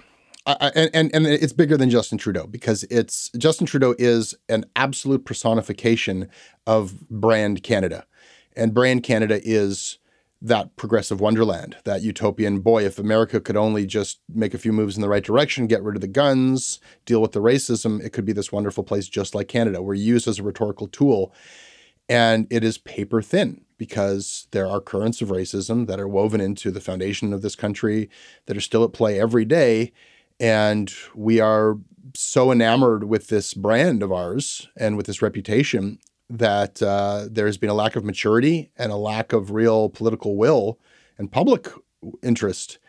I, 0.48 0.72
and, 0.76 0.92
and 0.94 1.16
and 1.16 1.26
it's 1.26 1.54
bigger 1.54 1.76
than 1.76 1.90
Justin 1.90 2.20
Trudeau 2.20 2.46
because 2.46 2.84
it's 2.92 3.32
Justin 3.36 3.66
Trudeau 3.66 3.96
is 3.98 4.36
an 4.48 4.64
absolute 4.76 5.26
personification 5.26 6.30
of 6.68 7.10
brand 7.10 7.64
Canada. 7.64 8.06
And 8.56 8.74
brand 8.74 9.04
Canada 9.04 9.40
is 9.44 10.00
that 10.42 10.76
progressive 10.76 11.20
wonderland, 11.20 11.76
that 11.86 12.02
utopian 12.02 12.60
boy. 12.60 12.86
If 12.86 13.00
America 13.00 13.40
could 13.40 13.58
only 13.58 13.86
just 13.86 14.20
make 14.30 14.54
a 14.54 14.60
few 14.60 14.72
moves 14.72 14.96
in 14.96 15.02
the 15.02 15.10
right 15.10 15.24
direction, 15.24 15.68
get 15.68 15.82
rid 15.82 15.96
of 15.96 16.02
the 16.02 16.08
guns, 16.08 16.80
deal 17.06 17.22
with 17.22 17.32
the 17.32 17.42
racism, 17.42 18.04
it 18.04 18.12
could 18.12 18.26
be 18.26 18.34
this 18.34 18.52
wonderful 18.52 18.84
place 18.84 19.08
just 19.08 19.34
like 19.34 19.48
Canada. 19.48 19.82
We're 19.82 19.96
used 19.96 20.28
as 20.28 20.40
a 20.40 20.44
rhetorical 20.44 20.88
tool. 20.88 21.34
And 22.08 22.46
it 22.52 22.64
is 22.64 22.78
paper 22.78 23.22
thin 23.22 23.62
because 23.78 24.48
there 24.52 24.68
are 24.68 24.80
currents 24.80 25.22
of 25.22 25.30
racism 25.30 25.88
that 25.88 26.00
are 26.00 26.08
woven 26.08 26.40
into 26.40 26.70
the 26.70 26.82
foundation 26.82 27.34
of 27.34 27.42
this 27.42 27.56
country 27.56 28.10
that 28.46 28.56
are 28.56 28.62
still 28.62 28.84
at 28.84 28.94
play 28.94 29.20
every 29.20 29.46
day. 29.46 29.92
And 30.40 30.94
we 31.16 31.40
are 31.40 31.78
so 32.14 32.52
enamored 32.52 33.06
with 33.06 33.28
this 33.28 33.54
brand 33.54 34.04
of 34.04 34.12
ours 34.12 34.68
and 34.78 34.96
with 34.96 35.08
this 35.08 35.22
reputation 35.22 35.98
that 36.30 36.82
uh, 36.82 37.28
there's 37.30 37.58
been 37.58 37.70
a 37.70 37.74
lack 37.74 37.96
of 37.96 38.04
maturity 38.04 38.72
and 38.78 38.92
a 38.92 38.96
lack 38.96 39.34
of 39.34 39.52
real 39.52 39.90
political 39.90 40.36
will 40.36 40.80
and 41.18 41.32
public 41.32 41.70
interest 42.24 42.80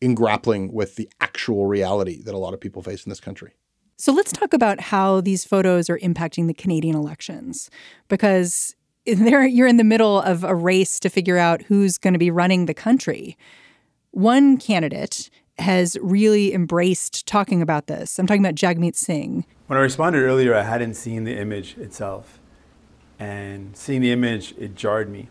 in 0.00 0.14
grappling 0.14 0.72
with 0.72 0.96
the 0.96 1.08
actual 1.20 1.66
reality 1.66 2.20
that 2.22 2.34
a 2.34 2.38
lot 2.38 2.52
of 2.54 2.60
people 2.60 2.82
face 2.82 3.04
in 3.04 3.10
this 3.10 3.20
country. 3.20 3.52
So 3.96 4.12
let's 4.12 4.32
talk 4.32 4.52
about 4.52 4.80
how 4.80 5.20
these 5.20 5.44
photos 5.44 5.88
are 5.88 5.98
impacting 5.98 6.48
the 6.48 6.54
Canadian 6.54 6.96
elections 6.96 7.70
because 8.08 8.74
there 9.06 9.46
you're 9.46 9.68
in 9.68 9.76
the 9.76 9.84
middle 9.84 10.20
of 10.20 10.44
a 10.44 10.54
race 10.54 10.98
to 11.00 11.08
figure 11.08 11.38
out 11.38 11.62
who's 11.62 11.98
going 11.98 12.12
to 12.12 12.18
be 12.18 12.30
running 12.30 12.66
the 12.66 12.74
country. 12.74 13.36
One 14.10 14.58
candidate 14.58 15.30
has 15.58 15.96
really 16.02 16.52
embraced 16.52 17.26
talking 17.26 17.62
about 17.62 17.86
this. 17.86 18.18
I'm 18.18 18.26
talking 18.26 18.44
about 18.44 18.54
Jagmeet 18.54 18.96
Singh. 18.96 19.44
When 19.68 19.78
I 19.78 19.82
responded 19.82 20.22
earlier, 20.22 20.54
I 20.54 20.62
hadn't 20.62 20.94
seen 20.94 21.24
the 21.24 21.38
image 21.38 21.76
itself. 21.78 22.40
And 23.22 23.76
seeing 23.76 24.00
the 24.00 24.10
image, 24.10 24.52
it 24.58 24.74
jarred 24.74 25.08
me. 25.08 25.28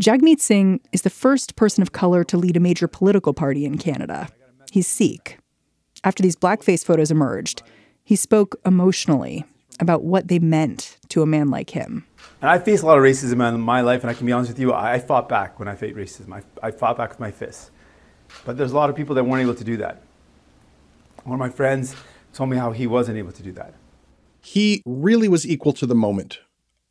Jagmeet 0.00 0.40
Singh 0.40 0.80
is 0.90 1.02
the 1.02 1.10
first 1.10 1.54
person 1.54 1.82
of 1.82 1.92
color 1.92 2.24
to 2.24 2.38
lead 2.38 2.56
a 2.56 2.60
major 2.60 2.88
political 2.88 3.34
party 3.34 3.66
in 3.66 3.76
Canada. 3.76 4.30
He's 4.72 4.86
Sikh. 4.86 5.36
After 6.02 6.22
these 6.22 6.34
blackface 6.34 6.82
photos 6.82 7.10
emerged, 7.10 7.62
he 8.02 8.16
spoke 8.16 8.58
emotionally 8.64 9.44
about 9.80 10.02
what 10.02 10.28
they 10.28 10.38
meant 10.38 10.96
to 11.10 11.20
a 11.20 11.26
man 11.26 11.50
like 11.50 11.68
him. 11.68 12.06
And 12.40 12.50
I 12.50 12.58
faced 12.58 12.82
a 12.82 12.86
lot 12.86 12.96
of 12.96 13.04
racism 13.04 13.46
in 13.46 13.60
my 13.60 13.82
life, 13.82 14.02
and 14.02 14.10
I 14.10 14.14
can 14.14 14.24
be 14.24 14.32
honest 14.32 14.52
with 14.52 14.58
you, 14.58 14.72
I 14.72 14.98
fought 14.98 15.28
back 15.28 15.58
when 15.58 15.68
I 15.68 15.74
faced 15.74 15.96
racism. 15.96 16.32
I, 16.32 16.42
I 16.66 16.70
fought 16.70 16.96
back 16.96 17.10
with 17.10 17.20
my 17.20 17.30
fists. 17.30 17.70
But 18.46 18.56
there's 18.56 18.72
a 18.72 18.76
lot 18.76 18.88
of 18.88 18.96
people 18.96 19.14
that 19.16 19.24
weren't 19.24 19.42
able 19.42 19.56
to 19.56 19.64
do 19.64 19.76
that. 19.76 20.00
One 21.24 21.34
of 21.34 21.38
my 21.38 21.50
friends 21.50 21.94
told 22.32 22.48
me 22.48 22.56
how 22.56 22.72
he 22.72 22.86
wasn't 22.86 23.18
able 23.18 23.32
to 23.32 23.42
do 23.42 23.52
that. 23.52 23.74
He 24.40 24.82
really 24.86 25.28
was 25.28 25.46
equal 25.46 25.74
to 25.74 25.84
the 25.84 25.94
moment 25.94 26.38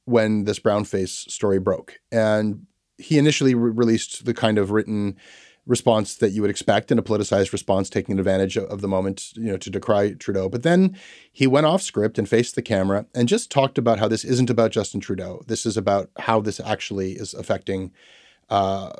when 0.09 0.45
this 0.45 0.59
brownface 0.59 1.29
story 1.29 1.59
broke. 1.59 1.99
And 2.11 2.65
he 2.97 3.17
initially 3.17 3.55
re- 3.55 3.71
released 3.71 4.25
the 4.25 4.33
kind 4.33 4.57
of 4.57 4.71
written 4.71 5.17
response 5.65 6.15
that 6.15 6.31
you 6.31 6.41
would 6.41 6.49
expect 6.49 6.91
in 6.91 6.97
a 6.97 7.03
politicized 7.03 7.53
response, 7.53 7.89
taking 7.89 8.17
advantage 8.17 8.57
of 8.57 8.81
the 8.81 8.87
moment, 8.87 9.31
you 9.35 9.51
know, 9.51 9.57
to 9.57 9.69
decry 9.69 10.13
Trudeau. 10.13 10.49
But 10.49 10.63
then 10.63 10.97
he 11.31 11.45
went 11.45 11.67
off 11.67 11.83
script 11.83 12.17
and 12.17 12.27
faced 12.27 12.55
the 12.55 12.63
camera 12.63 13.05
and 13.13 13.27
just 13.27 13.51
talked 13.51 13.77
about 13.77 13.99
how 13.99 14.07
this 14.07 14.25
isn't 14.25 14.49
about 14.49 14.71
Justin 14.71 14.99
Trudeau. 14.99 15.43
This 15.45 15.67
is 15.67 15.77
about 15.77 16.09
how 16.17 16.41
this 16.41 16.59
actually 16.59 17.11
is 17.13 17.35
affecting 17.35 17.91
uh, 18.49 18.91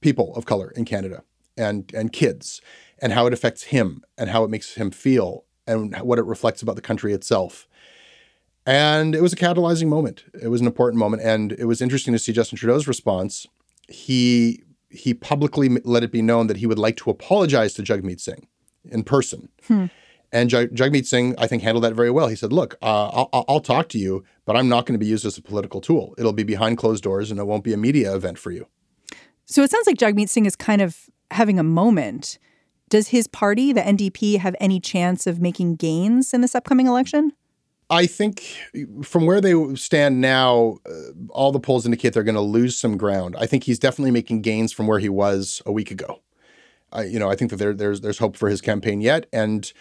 people 0.00 0.34
of 0.36 0.46
color 0.46 0.70
in 0.70 0.86
Canada 0.86 1.22
and 1.58 1.92
and 1.94 2.12
kids, 2.12 2.62
and 3.00 3.12
how 3.12 3.26
it 3.26 3.32
affects 3.32 3.64
him 3.64 4.02
and 4.16 4.30
how 4.30 4.42
it 4.44 4.50
makes 4.50 4.74
him 4.74 4.90
feel 4.90 5.44
and 5.66 5.94
what 6.00 6.18
it 6.18 6.24
reflects 6.24 6.62
about 6.62 6.76
the 6.76 6.82
country 6.82 7.12
itself. 7.12 7.68
And 8.66 9.14
it 9.14 9.22
was 9.22 9.32
a 9.32 9.36
catalyzing 9.36 9.86
moment. 9.86 10.24
It 10.42 10.48
was 10.48 10.60
an 10.60 10.66
important 10.66 10.98
moment. 10.98 11.22
And 11.22 11.52
it 11.52 11.66
was 11.66 11.80
interesting 11.80 12.12
to 12.12 12.18
see 12.18 12.32
Justin 12.32 12.58
Trudeau's 12.58 12.88
response. 12.88 13.46
He 13.88 14.62
he 14.90 15.14
publicly 15.14 15.68
let 15.84 16.02
it 16.02 16.10
be 16.10 16.22
known 16.22 16.46
that 16.46 16.56
he 16.56 16.66
would 16.66 16.78
like 16.78 16.96
to 16.96 17.10
apologize 17.10 17.74
to 17.74 17.82
Jagmeet 17.82 18.20
Singh 18.20 18.46
in 18.84 19.04
person. 19.04 19.48
Hmm. 19.66 19.86
And 20.32 20.50
Jag- 20.50 20.74
Jagmeet 20.74 21.06
Singh, 21.06 21.34
I 21.38 21.46
think, 21.46 21.62
handled 21.62 21.84
that 21.84 21.94
very 21.94 22.10
well. 22.10 22.28
He 22.28 22.36
said, 22.36 22.52
"Look, 22.52 22.76
uh, 22.82 23.08
I'll, 23.08 23.44
I'll, 23.48 23.60
talk 23.60 23.88
to 23.90 23.98
you, 23.98 24.24
but 24.44 24.56
I'm 24.56 24.68
not 24.68 24.86
going 24.86 24.94
to 24.94 24.98
be 24.98 25.06
used 25.06 25.24
as 25.24 25.38
a 25.38 25.42
political 25.42 25.80
tool. 25.80 26.14
It'll 26.18 26.32
be 26.32 26.42
behind 26.42 26.78
closed 26.78 27.04
doors, 27.04 27.30
and 27.30 27.38
it 27.38 27.44
won't 27.44 27.62
be 27.62 27.72
a 27.72 27.76
media 27.76 28.14
event 28.14 28.38
for 28.38 28.50
you." 28.50 28.66
So 29.44 29.62
it 29.62 29.70
sounds 29.70 29.86
like 29.86 29.96
Jagmeet 29.96 30.28
Singh 30.28 30.46
is 30.46 30.56
kind 30.56 30.82
of 30.82 31.08
having 31.30 31.58
a 31.58 31.62
moment. 31.62 32.38
Does 32.88 33.08
his 33.08 33.26
party, 33.28 33.72
the 33.72 33.80
NDP, 33.80 34.38
have 34.38 34.56
any 34.60 34.80
chance 34.80 35.26
of 35.26 35.40
making 35.40 35.76
gains 35.76 36.34
in 36.34 36.40
this 36.40 36.54
upcoming 36.54 36.86
election? 36.86 37.32
I 37.88 38.06
think 38.06 38.56
from 39.04 39.26
where 39.26 39.40
they 39.40 39.74
stand 39.76 40.20
now, 40.20 40.78
uh, 40.88 41.12
all 41.30 41.52
the 41.52 41.60
polls 41.60 41.84
indicate 41.84 42.12
they're 42.14 42.24
going 42.24 42.34
to 42.34 42.40
lose 42.40 42.76
some 42.76 42.96
ground. 42.96 43.36
I 43.38 43.46
think 43.46 43.64
he's 43.64 43.78
definitely 43.78 44.10
making 44.10 44.42
gains 44.42 44.72
from 44.72 44.86
where 44.88 44.98
he 44.98 45.08
was 45.08 45.62
a 45.64 45.72
week 45.72 45.90
ago. 45.90 46.20
I, 46.92 47.04
you 47.04 47.18
know, 47.18 47.30
I 47.30 47.36
think 47.36 47.50
that 47.50 47.58
there, 47.58 47.74
there's 47.74 48.00
there's 48.00 48.18
hope 48.18 48.36
for 48.36 48.48
his 48.48 48.60
campaign 48.60 49.00
yet, 49.00 49.26
and 49.32 49.72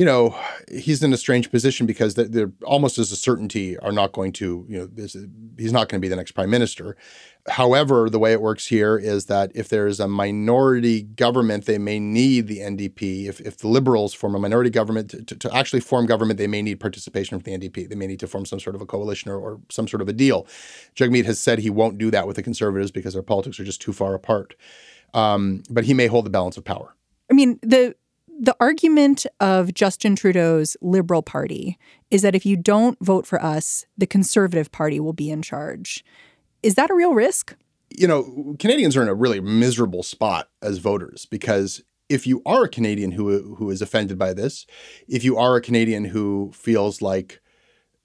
you 0.00 0.06
know, 0.06 0.34
he's 0.72 1.02
in 1.02 1.12
a 1.12 1.16
strange 1.18 1.50
position 1.50 1.84
because 1.84 2.14
they're 2.14 2.52
almost 2.64 2.96
as 2.96 3.12
a 3.12 3.16
certainty 3.16 3.78
are 3.80 3.92
not 3.92 4.12
going 4.12 4.32
to, 4.32 4.64
you 4.66 4.78
know, 4.78 4.88
he's 5.58 5.74
not 5.74 5.90
going 5.90 5.98
to 5.98 6.02
be 6.02 6.08
the 6.08 6.16
next 6.16 6.32
prime 6.32 6.48
minister. 6.48 6.96
However, 7.50 8.08
the 8.08 8.18
way 8.18 8.32
it 8.32 8.40
works 8.40 8.64
here 8.64 8.96
is 8.96 9.26
that 9.26 9.52
if 9.54 9.68
there 9.68 9.86
is 9.86 10.00
a 10.00 10.08
minority 10.08 11.02
government, 11.02 11.66
they 11.66 11.76
may 11.76 12.00
need 12.00 12.46
the 12.46 12.60
NDP. 12.60 13.26
If, 13.26 13.42
if 13.42 13.58
the 13.58 13.68
Liberals 13.68 14.14
form 14.14 14.34
a 14.34 14.38
minority 14.38 14.70
government, 14.70 15.10
to, 15.10 15.36
to, 15.36 15.54
actually 15.54 15.80
form 15.80 16.06
government, 16.06 16.38
they 16.38 16.46
may 16.46 16.62
need 16.62 16.80
participation 16.80 17.38
from 17.38 17.52
the 17.52 17.58
NDP. 17.58 17.90
They 17.90 17.94
may 17.94 18.06
need 18.06 18.20
to 18.20 18.26
form 18.26 18.46
some 18.46 18.58
sort 18.58 18.76
of 18.76 18.80
a 18.80 18.86
coalition 18.86 19.30
or, 19.30 19.38
or 19.38 19.60
some 19.70 19.86
sort 19.86 20.00
of 20.00 20.08
a 20.08 20.14
deal. 20.14 20.46
Jagmeet 20.96 21.26
has 21.26 21.38
said 21.38 21.58
he 21.58 21.68
won't 21.68 21.98
do 21.98 22.10
that 22.10 22.26
with 22.26 22.36
the 22.36 22.42
Conservatives 22.42 22.90
because 22.90 23.12
their 23.12 23.22
politics 23.22 23.60
are 23.60 23.64
just 23.64 23.82
too 23.82 23.92
far 23.92 24.14
apart. 24.14 24.54
Um, 25.12 25.62
but 25.68 25.84
he 25.84 25.92
may 25.92 26.06
hold 26.06 26.24
the 26.24 26.30
balance 26.30 26.56
of 26.56 26.64
power. 26.64 26.96
I 27.30 27.34
mean, 27.34 27.58
the 27.60 27.94
the 28.40 28.56
argument 28.58 29.26
of 29.38 29.74
Justin 29.74 30.16
Trudeau's 30.16 30.74
Liberal 30.80 31.22
Party 31.22 31.78
is 32.10 32.22
that 32.22 32.34
if 32.34 32.46
you 32.46 32.56
don't 32.56 32.98
vote 33.04 33.26
for 33.26 33.40
us, 33.42 33.84
the 33.98 34.06
Conservative 34.06 34.72
Party 34.72 34.98
will 34.98 35.12
be 35.12 35.30
in 35.30 35.42
charge. 35.42 36.02
Is 36.62 36.74
that 36.76 36.90
a 36.90 36.94
real 36.94 37.12
risk? 37.12 37.54
You 37.90 38.08
know, 38.08 38.56
Canadians 38.58 38.96
are 38.96 39.02
in 39.02 39.08
a 39.08 39.14
really 39.14 39.40
miserable 39.40 40.02
spot 40.02 40.48
as 40.62 40.78
voters 40.78 41.26
because 41.26 41.82
if 42.08 42.26
you 42.26 42.40
are 42.46 42.64
a 42.64 42.68
Canadian 42.68 43.12
who 43.12 43.54
who 43.56 43.70
is 43.70 43.82
offended 43.82 44.18
by 44.18 44.32
this, 44.32 44.64
if 45.06 45.22
you 45.22 45.36
are 45.36 45.56
a 45.56 45.60
Canadian 45.60 46.06
who 46.06 46.50
feels 46.54 47.02
like 47.02 47.42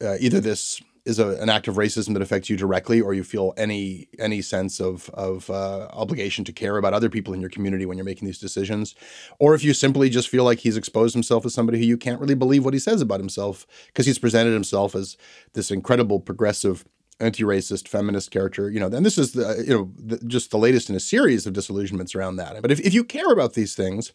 uh, 0.03 0.17
either 0.19 0.41
this 0.41 0.81
is 1.05 1.19
a, 1.19 1.39
an 1.41 1.49
act 1.49 1.67
of 1.67 1.75
racism 1.75 2.13
that 2.13 2.21
affects 2.21 2.49
you 2.49 2.57
directly, 2.57 2.99
or 2.99 3.13
you 3.13 3.23
feel 3.23 3.53
any 3.57 4.07
any 4.19 4.41
sense 4.41 4.79
of 4.79 5.09
of 5.11 5.49
uh, 5.49 5.87
obligation 5.93 6.43
to 6.45 6.51
care 6.51 6.77
about 6.77 6.93
other 6.93 7.09
people 7.09 7.33
in 7.33 7.41
your 7.41 7.49
community 7.49 7.85
when 7.85 7.97
you're 7.97 8.05
making 8.05 8.25
these 8.25 8.39
decisions, 8.39 8.95
or 9.39 9.53
if 9.53 9.63
you 9.63 9.73
simply 9.73 10.09
just 10.09 10.29
feel 10.29 10.43
like 10.43 10.59
he's 10.59 10.77
exposed 10.77 11.13
himself 11.13 11.45
as 11.45 11.53
somebody 11.53 11.77
who 11.77 11.85
you 11.85 11.97
can't 11.97 12.19
really 12.19 12.35
believe 12.35 12.65
what 12.65 12.73
he 12.73 12.79
says 12.79 13.01
about 13.01 13.19
himself 13.19 13.65
because 13.87 14.05
he's 14.05 14.19
presented 14.19 14.53
himself 14.53 14.95
as 14.95 15.17
this 15.53 15.71
incredible 15.71 16.19
progressive 16.19 16.85
anti-racist 17.21 17.87
feminist 17.87 18.29
character 18.29 18.69
you 18.69 18.77
know 18.77 18.87
and 18.87 19.05
this 19.05 19.17
is 19.17 19.31
the 19.31 19.63
you 19.65 19.73
know 19.73 19.89
the, 19.97 20.17
just 20.27 20.51
the 20.51 20.57
latest 20.57 20.89
in 20.89 20.97
a 20.97 20.99
series 20.99 21.47
of 21.47 21.53
disillusionments 21.53 22.13
around 22.13 22.35
that. 22.35 22.61
But 22.61 22.71
if, 22.71 22.81
if 22.81 22.93
you 22.93 23.05
care 23.05 23.31
about 23.31 23.53
these 23.53 23.73
things 23.73 24.11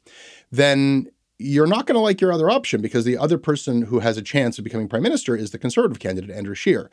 then 0.52 1.08
you're 1.40 1.66
not 1.66 1.86
going 1.86 1.94
to 1.94 2.00
like 2.00 2.20
your 2.20 2.32
other 2.32 2.50
option 2.50 2.82
because 2.82 3.04
the 3.04 3.16
other 3.16 3.38
person 3.38 3.82
who 3.82 4.00
has 4.00 4.18
a 4.18 4.22
chance 4.22 4.58
of 4.58 4.64
becoming 4.64 4.88
prime 4.88 5.02
minister 5.02 5.34
is 5.34 5.50
the 5.50 5.58
conservative 5.58 5.98
candidate, 5.98 6.30
Andrew 6.30 6.54
Scheer. 6.54 6.90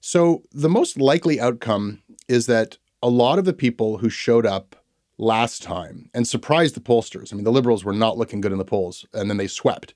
So 0.00 0.42
the 0.52 0.70
most 0.70 0.98
likely 0.98 1.38
outcome 1.38 2.02
is 2.26 2.46
that 2.46 2.78
a 3.02 3.10
lot 3.10 3.38
of 3.38 3.44
the 3.44 3.52
people 3.52 3.98
who 3.98 4.08
showed 4.08 4.46
up 4.46 4.74
last 5.18 5.62
time 5.62 6.08
and 6.14 6.26
surprised 6.26 6.74
the 6.74 6.80
pollsters, 6.80 7.30
I 7.30 7.36
mean, 7.36 7.44
the 7.44 7.52
liberals 7.52 7.84
were 7.84 7.92
not 7.92 8.16
looking 8.16 8.40
good 8.40 8.52
in 8.52 8.58
the 8.58 8.64
polls 8.64 9.04
and 9.12 9.28
then 9.28 9.36
they 9.36 9.46
swept. 9.46 9.92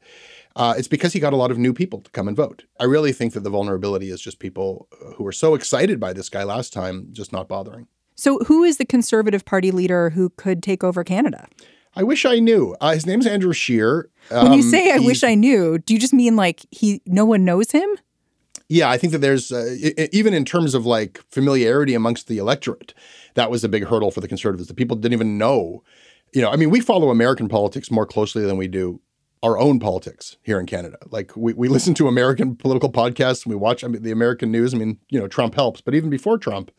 Uh, 0.54 0.74
it's 0.76 0.86
because 0.86 1.14
he 1.14 1.18
got 1.18 1.32
a 1.32 1.36
lot 1.36 1.50
of 1.50 1.58
new 1.58 1.72
people 1.72 2.00
to 2.02 2.10
come 2.10 2.28
and 2.28 2.36
vote. 2.36 2.64
I 2.78 2.84
really 2.84 3.12
think 3.12 3.32
that 3.32 3.40
the 3.40 3.50
vulnerability 3.50 4.10
is 4.10 4.20
just 4.20 4.38
people 4.38 4.86
who 5.16 5.24
were 5.24 5.32
so 5.32 5.54
excited 5.54 5.98
by 5.98 6.12
this 6.12 6.28
guy 6.28 6.44
last 6.44 6.72
time 6.74 7.08
just 7.10 7.32
not 7.32 7.48
bothering. 7.48 7.88
So, 8.16 8.38
who 8.46 8.62
is 8.62 8.76
the 8.76 8.84
Conservative 8.84 9.44
Party 9.44 9.72
leader 9.72 10.10
who 10.10 10.30
could 10.30 10.62
take 10.62 10.84
over 10.84 11.02
Canada? 11.02 11.48
I 11.96 12.02
wish 12.02 12.24
I 12.24 12.38
knew. 12.38 12.76
Uh, 12.80 12.92
his 12.92 13.06
name's 13.06 13.26
Andrew 13.26 13.52
Scheer. 13.52 14.10
Um, 14.30 14.44
when 14.44 14.52
you 14.58 14.64
um, 14.64 14.70
say 14.70 14.92
"I 14.92 14.98
wish 14.98 15.22
I 15.22 15.34
knew," 15.34 15.78
do 15.78 15.94
you 15.94 16.00
just 16.00 16.12
mean 16.12 16.36
like 16.36 16.66
he? 16.70 17.00
No 17.06 17.24
one 17.24 17.44
knows 17.44 17.70
him. 17.70 17.88
Yeah, 18.68 18.90
I 18.90 18.96
think 18.96 19.12
that 19.12 19.20
there's 19.20 19.52
uh, 19.52 19.76
even 20.12 20.34
in 20.34 20.44
terms 20.44 20.74
of 20.74 20.86
like 20.86 21.22
familiarity 21.30 21.94
amongst 21.94 22.28
the 22.28 22.38
electorate, 22.38 22.94
that 23.34 23.50
was 23.50 23.62
a 23.62 23.68
big 23.68 23.84
hurdle 23.84 24.10
for 24.10 24.20
the 24.20 24.28
conservatives. 24.28 24.68
The 24.68 24.74
people 24.74 24.96
didn't 24.96 25.12
even 25.12 25.38
know. 25.38 25.82
You 26.32 26.42
know, 26.42 26.50
I 26.50 26.56
mean, 26.56 26.70
we 26.70 26.80
follow 26.80 27.10
American 27.10 27.48
politics 27.48 27.90
more 27.90 28.06
closely 28.06 28.44
than 28.44 28.56
we 28.56 28.66
do 28.66 29.00
our 29.44 29.58
own 29.58 29.78
politics 29.78 30.38
here 30.42 30.58
in 30.58 30.64
Canada. 30.64 30.96
Like 31.10 31.36
we, 31.36 31.52
we 31.52 31.68
listen 31.68 31.92
to 31.94 32.08
American 32.08 32.56
political 32.56 32.90
podcasts 32.90 33.44
and 33.44 33.54
we 33.54 33.56
watch 33.56 33.84
I 33.84 33.88
mean, 33.88 34.02
the 34.02 34.10
American 34.10 34.50
news. 34.50 34.72
I 34.72 34.78
mean, 34.78 34.98
you 35.10 35.20
know, 35.20 35.28
Trump 35.28 35.54
helps, 35.54 35.82
but 35.82 35.94
even 35.94 36.08
before 36.08 36.38
Trump, 36.38 36.70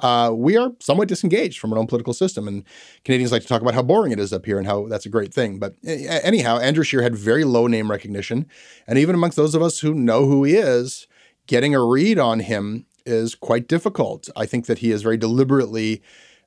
uh, 0.00 0.32
we 0.34 0.56
are 0.56 0.72
somewhat 0.80 1.06
disengaged 1.06 1.60
from 1.60 1.72
our 1.72 1.78
own 1.78 1.86
political 1.86 2.12
system. 2.12 2.48
And 2.48 2.64
Canadians 3.04 3.30
like 3.30 3.42
to 3.42 3.48
talk 3.48 3.62
about 3.62 3.74
how 3.74 3.82
boring 3.82 4.10
it 4.10 4.18
is 4.18 4.32
up 4.32 4.46
here 4.46 4.58
and 4.58 4.66
how 4.66 4.88
that's 4.88 5.06
a 5.06 5.08
great 5.08 5.32
thing. 5.32 5.60
But 5.60 5.76
anyhow, 5.84 6.58
Andrew 6.58 6.82
Scheer 6.82 7.02
had 7.02 7.14
very 7.14 7.44
low 7.44 7.68
name 7.68 7.88
recognition. 7.88 8.48
And 8.88 8.98
even 8.98 9.14
amongst 9.14 9.36
those 9.36 9.54
of 9.54 9.62
us 9.62 9.78
who 9.78 9.94
know 9.94 10.26
who 10.26 10.42
he 10.42 10.56
is, 10.56 11.06
getting 11.46 11.72
a 11.72 11.84
read 11.84 12.18
on 12.18 12.40
him 12.40 12.86
is 13.06 13.36
quite 13.36 13.68
difficult. 13.68 14.28
I 14.34 14.44
think 14.44 14.66
that 14.66 14.78
he 14.78 14.90
has 14.90 15.02
very 15.02 15.18
deliberately 15.18 16.02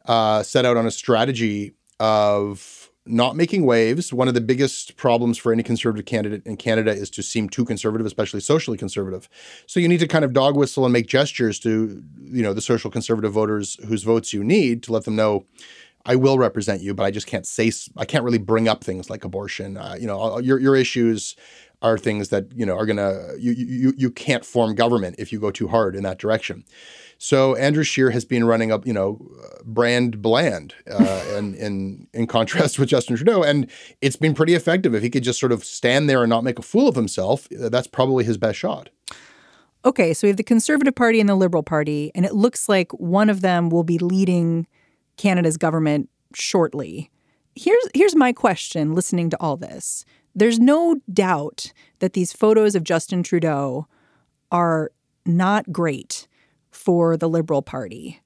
uh, 0.05 0.43
set 0.43 0.65
out 0.65 0.75
on 0.75 0.85
a 0.85 0.91
strategy 0.91 1.71
of 1.97 2.80
not 3.05 3.35
making 3.35 3.65
waves. 3.65 4.13
One 4.13 4.27
of 4.27 4.33
the 4.33 4.41
biggest 4.41 4.95
problems 4.95 5.37
for 5.37 5.51
any 5.51 5.63
conservative 5.63 6.05
candidate 6.05 6.45
in 6.45 6.57
Canada 6.57 6.91
is 6.91 7.09
to 7.11 7.23
seem 7.23 7.49
too 7.49 7.65
conservative, 7.65 8.05
especially 8.05 8.41
socially 8.41 8.77
conservative. 8.77 9.27
So 9.65 9.79
you 9.79 9.87
need 9.87 9.99
to 10.01 10.07
kind 10.07 10.23
of 10.23 10.33
dog 10.33 10.55
whistle 10.55 10.85
and 10.85 10.93
make 10.93 11.07
gestures 11.07 11.59
to, 11.61 12.03
you 12.21 12.43
know, 12.43 12.53
the 12.53 12.61
social 12.61 12.91
conservative 12.91 13.33
voters 13.33 13.77
whose 13.87 14.03
votes 14.03 14.33
you 14.33 14.43
need 14.43 14.83
to 14.83 14.93
let 14.93 15.05
them 15.05 15.15
know 15.15 15.45
I 16.05 16.15
will 16.15 16.37
represent 16.37 16.81
you, 16.81 16.93
but 16.93 17.03
I 17.03 17.11
just 17.11 17.27
can't 17.27 17.45
say 17.45 17.71
I 17.95 18.05
can't 18.05 18.23
really 18.23 18.39
bring 18.39 18.67
up 18.67 18.83
things 18.83 19.09
like 19.09 19.23
abortion. 19.23 19.77
Uh, 19.77 19.95
you 19.99 20.07
know, 20.07 20.39
your 20.39 20.59
your 20.59 20.75
issues 20.75 21.35
are 21.81 21.97
things 21.97 22.29
that 22.29 22.45
you 22.55 22.65
know 22.65 22.77
are 22.77 22.85
gonna 22.85 23.33
you 23.37 23.51
you 23.51 23.93
you 23.97 24.11
can't 24.11 24.45
form 24.45 24.75
government 24.75 25.15
if 25.17 25.31
you 25.31 25.39
go 25.39 25.51
too 25.51 25.67
hard 25.67 25.95
in 25.95 26.03
that 26.03 26.17
direction. 26.17 26.63
So 27.17 27.55
Andrew 27.55 27.83
Scheer 27.83 28.09
has 28.09 28.25
been 28.25 28.45
running 28.45 28.71
up, 28.71 28.87
you 28.87 28.93
know, 28.93 29.21
brand 29.63 30.23
bland, 30.23 30.73
uh, 30.89 31.23
and 31.35 31.53
in 31.55 32.07
in 32.13 32.25
contrast 32.25 32.79
with 32.79 32.89
Justin 32.89 33.15
Trudeau, 33.15 33.43
and 33.43 33.69
it's 34.01 34.15
been 34.15 34.33
pretty 34.33 34.55
effective. 34.55 34.95
If 34.95 35.03
he 35.03 35.09
could 35.09 35.23
just 35.23 35.39
sort 35.39 35.51
of 35.51 35.63
stand 35.63 36.09
there 36.09 36.23
and 36.23 36.29
not 36.31 36.43
make 36.43 36.57
a 36.57 36.63
fool 36.63 36.87
of 36.87 36.95
himself, 36.95 37.47
uh, 37.53 37.69
that's 37.69 37.87
probably 37.87 38.23
his 38.23 38.37
best 38.37 38.57
shot. 38.57 38.89
Okay, 39.85 40.13
so 40.13 40.25
we 40.25 40.29
have 40.29 40.37
the 40.37 40.43
Conservative 40.43 40.93
Party 40.93 41.19
and 41.19 41.29
the 41.29 41.35
Liberal 41.35 41.63
Party, 41.63 42.11
and 42.13 42.25
it 42.25 42.33
looks 42.33 42.69
like 42.69 42.91
one 42.93 43.29
of 43.29 43.41
them 43.41 43.69
will 43.69 43.83
be 43.83 43.97
leading 43.97 44.67
Canada's 45.17 45.57
government 45.57 46.09
shortly. 46.33 47.11
Here's 47.55 47.87
here's 47.93 48.15
my 48.15 48.33
question 48.33 48.95
listening 48.95 49.29
to 49.29 49.37
all 49.39 49.57
this. 49.57 50.05
There's 50.33 50.59
no 50.59 50.97
doubt 51.11 51.73
that 51.99 52.13
these 52.13 52.33
photos 52.33 52.75
of 52.75 52.83
Justin 52.83 53.23
Trudeau 53.23 53.87
are 54.51 54.91
not 55.25 55.71
great 55.71 56.27
for 56.71 57.17
the 57.17 57.29
Liberal 57.29 57.61
Party. 57.61 58.21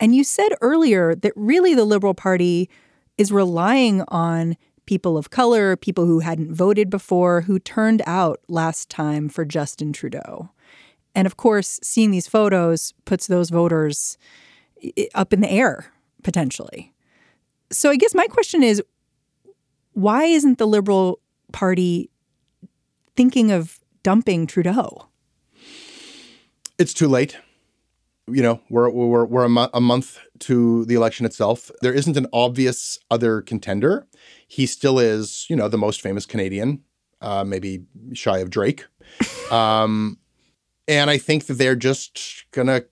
And 0.00 0.14
you 0.14 0.24
said 0.24 0.50
earlier 0.60 1.14
that 1.14 1.32
really 1.36 1.74
the 1.74 1.84
Liberal 1.84 2.14
Party 2.14 2.68
is 3.16 3.32
relying 3.32 4.02
on 4.08 4.56
people 4.86 5.16
of 5.16 5.30
color, 5.30 5.76
people 5.76 6.04
who 6.04 6.20
hadn't 6.20 6.52
voted 6.52 6.90
before, 6.90 7.42
who 7.42 7.58
turned 7.58 8.02
out 8.06 8.40
last 8.48 8.90
time 8.90 9.28
for 9.28 9.44
Justin 9.44 9.92
Trudeau. 9.92 10.50
And 11.14 11.26
of 11.26 11.36
course, 11.36 11.78
seeing 11.82 12.10
these 12.10 12.28
photos 12.28 12.92
puts 13.04 13.26
those 13.26 13.50
voters 13.50 14.18
up 15.14 15.32
in 15.32 15.40
the 15.40 15.50
air 15.50 15.92
potentially. 16.22 16.92
So 17.70 17.90
I 17.90 17.96
guess 17.96 18.14
my 18.14 18.26
question 18.26 18.62
is 18.62 18.82
why 19.92 20.24
isn't 20.24 20.58
the 20.58 20.66
Liberal 20.66 21.20
Party 21.54 22.10
thinking 23.16 23.50
of 23.50 23.78
dumping 24.02 24.46
Trudeau? 24.46 25.08
It's 26.78 26.92
too 26.92 27.08
late 27.08 27.38
you 28.26 28.42
know, 28.42 28.60
we're 28.70 28.88
we're 28.88 29.24
we're 29.24 29.44
a, 29.44 29.48
mo- 29.48 29.70
a, 29.74 29.80
month 29.80 30.18
to 30.40 30.84
the 30.86 30.94
election 30.94 31.26
itself. 31.26 31.70
There 31.82 31.92
isn't 31.92 32.16
an 32.16 32.26
obvious 32.32 32.98
other 33.10 33.42
contender. 33.42 34.06
He 34.48 34.66
still 34.66 34.98
is, 34.98 35.46
you 35.48 35.56
know, 35.56 35.68
the 35.68 35.78
most 35.78 36.00
famous 36.00 36.24
Canadian, 36.24 36.82
uh, 37.20 37.44
maybe 37.44 37.84
shy 38.12 38.38
of 38.38 38.50
Drake. 38.50 38.84
Um, 39.50 40.18
and 40.88 41.10
I 41.10 41.18
think 41.18 41.46
that 41.46 41.54
they're 41.54 41.76
just 41.76 42.46
gonna 42.50 42.84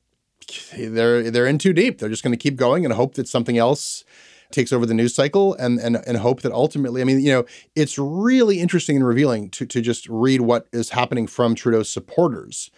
they're 0.77 1.31
they're 1.31 1.46
in 1.46 1.57
too 1.57 1.72
deep. 1.72 1.98
They're 1.98 2.11
just 2.11 2.22
gonna 2.22 2.37
keep 2.37 2.57
going 2.57 2.85
and 2.85 2.92
hope 2.92 3.14
that 3.14 3.27
something 3.27 3.57
else 3.57 4.05
takes 4.52 4.72
over 4.72 4.86
the 4.86 4.94
news 4.94 5.14
cycle 5.14 5.54
and 5.54 5.78
and 5.78 5.96
and 6.06 6.16
hope 6.18 6.42
that 6.42 6.52
ultimately 6.52 7.00
I 7.00 7.04
mean 7.04 7.20
you 7.20 7.32
know 7.32 7.44
it's 7.74 7.98
really 7.98 8.60
interesting 8.60 8.96
and 8.96 9.06
revealing 9.06 9.50
to 9.50 9.66
to 9.66 9.80
just 9.80 10.08
read 10.08 10.42
what 10.42 10.66
is 10.72 10.90
happening 10.90 11.26
from 11.26 11.54
Trudeau's 11.54 11.90
supporters 11.90 12.70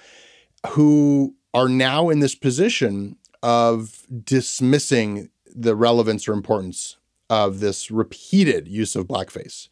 who 0.68 1.34
are 1.52 1.68
now 1.68 2.08
in 2.08 2.20
this 2.20 2.34
position 2.34 3.16
of 3.42 4.06
dismissing 4.24 5.30
the 5.54 5.76
relevance 5.76 6.26
or 6.26 6.32
importance 6.32 6.96
of 7.30 7.60
this 7.60 7.90
repeated 7.90 8.66
use 8.68 8.96
of 8.96 9.06
blackface. 9.06 9.68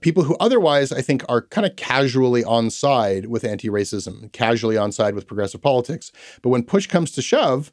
People 0.00 0.22
who 0.22 0.36
otherwise, 0.40 0.92
I 0.92 1.02
think, 1.02 1.22
are 1.28 1.42
kind 1.42 1.66
of 1.66 1.76
casually 1.76 2.42
on 2.42 2.70
side 2.70 3.26
with 3.26 3.44
anti 3.44 3.68
racism, 3.68 4.32
casually 4.32 4.78
on 4.78 4.92
side 4.92 5.14
with 5.14 5.26
progressive 5.26 5.60
politics. 5.60 6.10
But 6.40 6.48
when 6.48 6.62
push 6.62 6.86
comes 6.86 7.10
to 7.12 7.22
shove, 7.22 7.70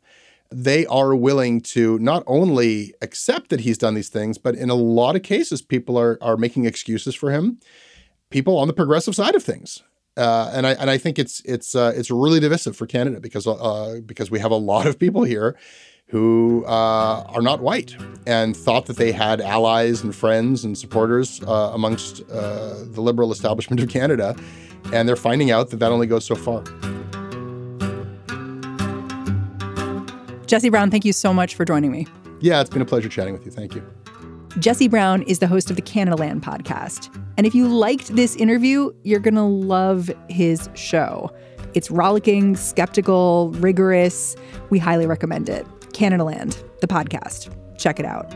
they 0.50 0.86
are 0.88 1.16
willing 1.16 1.62
to 1.62 2.00
not 2.00 2.24
only 2.28 2.94
accept 3.02 3.50
that 3.50 3.62
he's 3.62 3.78
done 3.78 3.94
these 3.94 4.10
things, 4.10 4.38
but 4.38 4.56
in 4.56 4.70
a 4.70 4.76
lot 4.76 5.16
of 5.16 5.24
cases, 5.24 5.62
people 5.62 5.98
are, 5.98 6.18
are 6.22 6.38
making 6.38 6.66
excuses 6.66 7.16
for 7.16 7.32
him. 7.32 7.60
People 8.30 8.58
on 8.58 8.68
the 8.68 8.74
progressive 8.74 9.16
side 9.16 9.36
of 9.36 9.44
things 9.44 9.84
uh, 10.18 10.52
and 10.54 10.66
I 10.66 10.72
and 10.74 10.90
I 10.90 10.98
think 10.98 11.20
it's 11.20 11.42
it's 11.46 11.76
uh, 11.76 11.94
it's 11.96 12.10
really 12.10 12.40
divisive 12.40 12.76
for 12.76 12.88
Canada 12.88 13.20
because 13.20 13.46
uh, 13.46 14.00
because 14.06 14.32
we 14.32 14.40
have 14.40 14.52
a 14.52 14.56
lot 14.56 14.88
of 14.88 14.98
people 14.98 15.24
here 15.24 15.56
who 16.10 16.64
uh, 16.66 17.24
are 17.28 17.42
not 17.42 17.62
white, 17.62 17.96
and 18.26 18.56
thought 18.56 18.86
that 18.88 18.98
they 18.98 19.12
had 19.12 19.42
allies 19.42 20.02
and 20.02 20.16
friends 20.16 20.64
and 20.64 20.78
supporters 20.78 21.42
uh, 21.44 21.72
amongst 21.74 22.22
uh, 22.32 22.76
the 22.86 23.02
liberal 23.02 23.32
establishment 23.32 23.82
of 23.82 23.90
Canada. 23.90 24.36
And 24.94 25.08
they're 25.08 25.18
finding 25.18 25.52
out 25.52 25.70
that 25.72 25.78
that 25.78 25.92
only 25.92 26.08
goes 26.08 26.24
so 26.24 26.36
far. 26.36 26.64
Jesse 30.48 30.70
Brown, 30.70 30.90
thank 30.90 31.04
you 31.04 31.12
so 31.14 31.34
much 31.34 31.56
for 31.56 31.66
joining 31.66 31.92
me. 31.92 32.08
Yeah, 32.40 32.62
it's 32.62 32.70
been 32.70 32.82
a 32.82 32.86
pleasure 32.86 33.10
chatting 33.10 33.34
with 33.34 33.46
you. 33.46 33.52
Thank 33.52 33.76
you. 33.76 33.86
Jesse 34.60 34.88
Brown 34.88 35.22
is 35.24 35.40
the 35.40 35.48
host 35.48 35.70
of 35.70 35.76
the 35.76 35.82
Canadaland 35.82 36.40
podcast. 36.40 37.14
And 37.38 37.46
if 37.46 37.54
you 37.54 37.68
liked 37.68 38.16
this 38.16 38.36
interview, 38.38 38.92
you're 39.04 39.20
going 39.20 39.36
to 39.36 39.44
love 39.44 40.10
his 40.30 40.70
show. 40.74 41.30
It's 41.74 41.92
rollicking, 41.92 42.56
skeptical, 42.56 43.52
rigorous. 43.58 44.36
We 44.70 44.80
highly 44.80 45.06
recommend 45.06 45.50
it. 45.50 45.68
Canadaland, 45.92 46.64
the 46.80 46.88
podcast. 46.88 47.54
Check 47.78 48.00
it 48.00 48.06
out. 48.06 48.34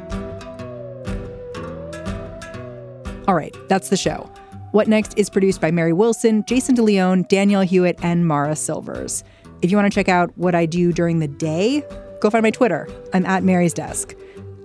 All 3.27 3.35
right, 3.35 3.55
that's 3.69 3.89
the 3.89 3.97
show. 3.97 4.29
What 4.73 4.87
Next 4.87 5.17
is 5.17 5.29
produced 5.29 5.61
by 5.61 5.71
Mary 5.71 5.93
Wilson, 5.93 6.43
Jason 6.45 6.75
DeLeon, 6.75 7.27
Danielle 7.29 7.61
Hewitt, 7.61 7.97
and 8.03 8.27
Mara 8.27 8.55
Silvers. 8.55 9.23
If 9.61 9.69
you 9.69 9.77
want 9.77 9.91
to 9.91 9.95
check 9.95 10.09
out 10.09 10.35
what 10.37 10.55
I 10.55 10.65
do 10.65 10.91
during 10.91 11.19
the 11.19 11.27
day, 11.27 11.83
go 12.19 12.31
find 12.31 12.41
my 12.41 12.49
Twitter. 12.49 12.87
I'm 13.13 13.25
at 13.27 13.43
Mary's 13.43 13.73
Desk. 13.73 14.15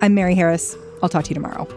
I'm 0.01 0.15
Mary 0.15 0.33
Harris. 0.33 0.75
I'll 1.03 1.09
talk 1.09 1.23
to 1.25 1.29
you 1.29 1.35
tomorrow. 1.35 1.67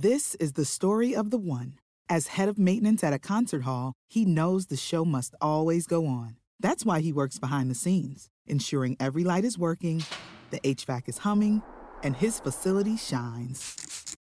This 0.00 0.34
is 0.36 0.54
the 0.54 0.64
story 0.64 1.14
of 1.14 1.30
the 1.30 1.38
one. 1.38 1.74
As 2.08 2.28
head 2.28 2.48
of 2.48 2.58
maintenance 2.58 3.04
at 3.04 3.12
a 3.12 3.18
concert 3.18 3.62
hall, 3.62 3.92
he 4.08 4.24
knows 4.24 4.66
the 4.66 4.76
show 4.76 5.04
must 5.04 5.34
always 5.40 5.86
go 5.86 6.06
on. 6.06 6.36
That's 6.58 6.84
why 6.84 7.00
he 7.00 7.12
works 7.12 7.38
behind 7.38 7.70
the 7.70 7.74
scenes, 7.76 8.28
ensuring 8.46 8.96
every 8.98 9.22
light 9.22 9.44
is 9.44 9.58
working, 9.58 10.02
the 10.50 10.60
HVAC 10.60 11.08
is 11.08 11.18
humming, 11.18 11.62
and 12.02 12.16
his 12.16 12.40
facility 12.40 12.96
shines. 12.96 13.97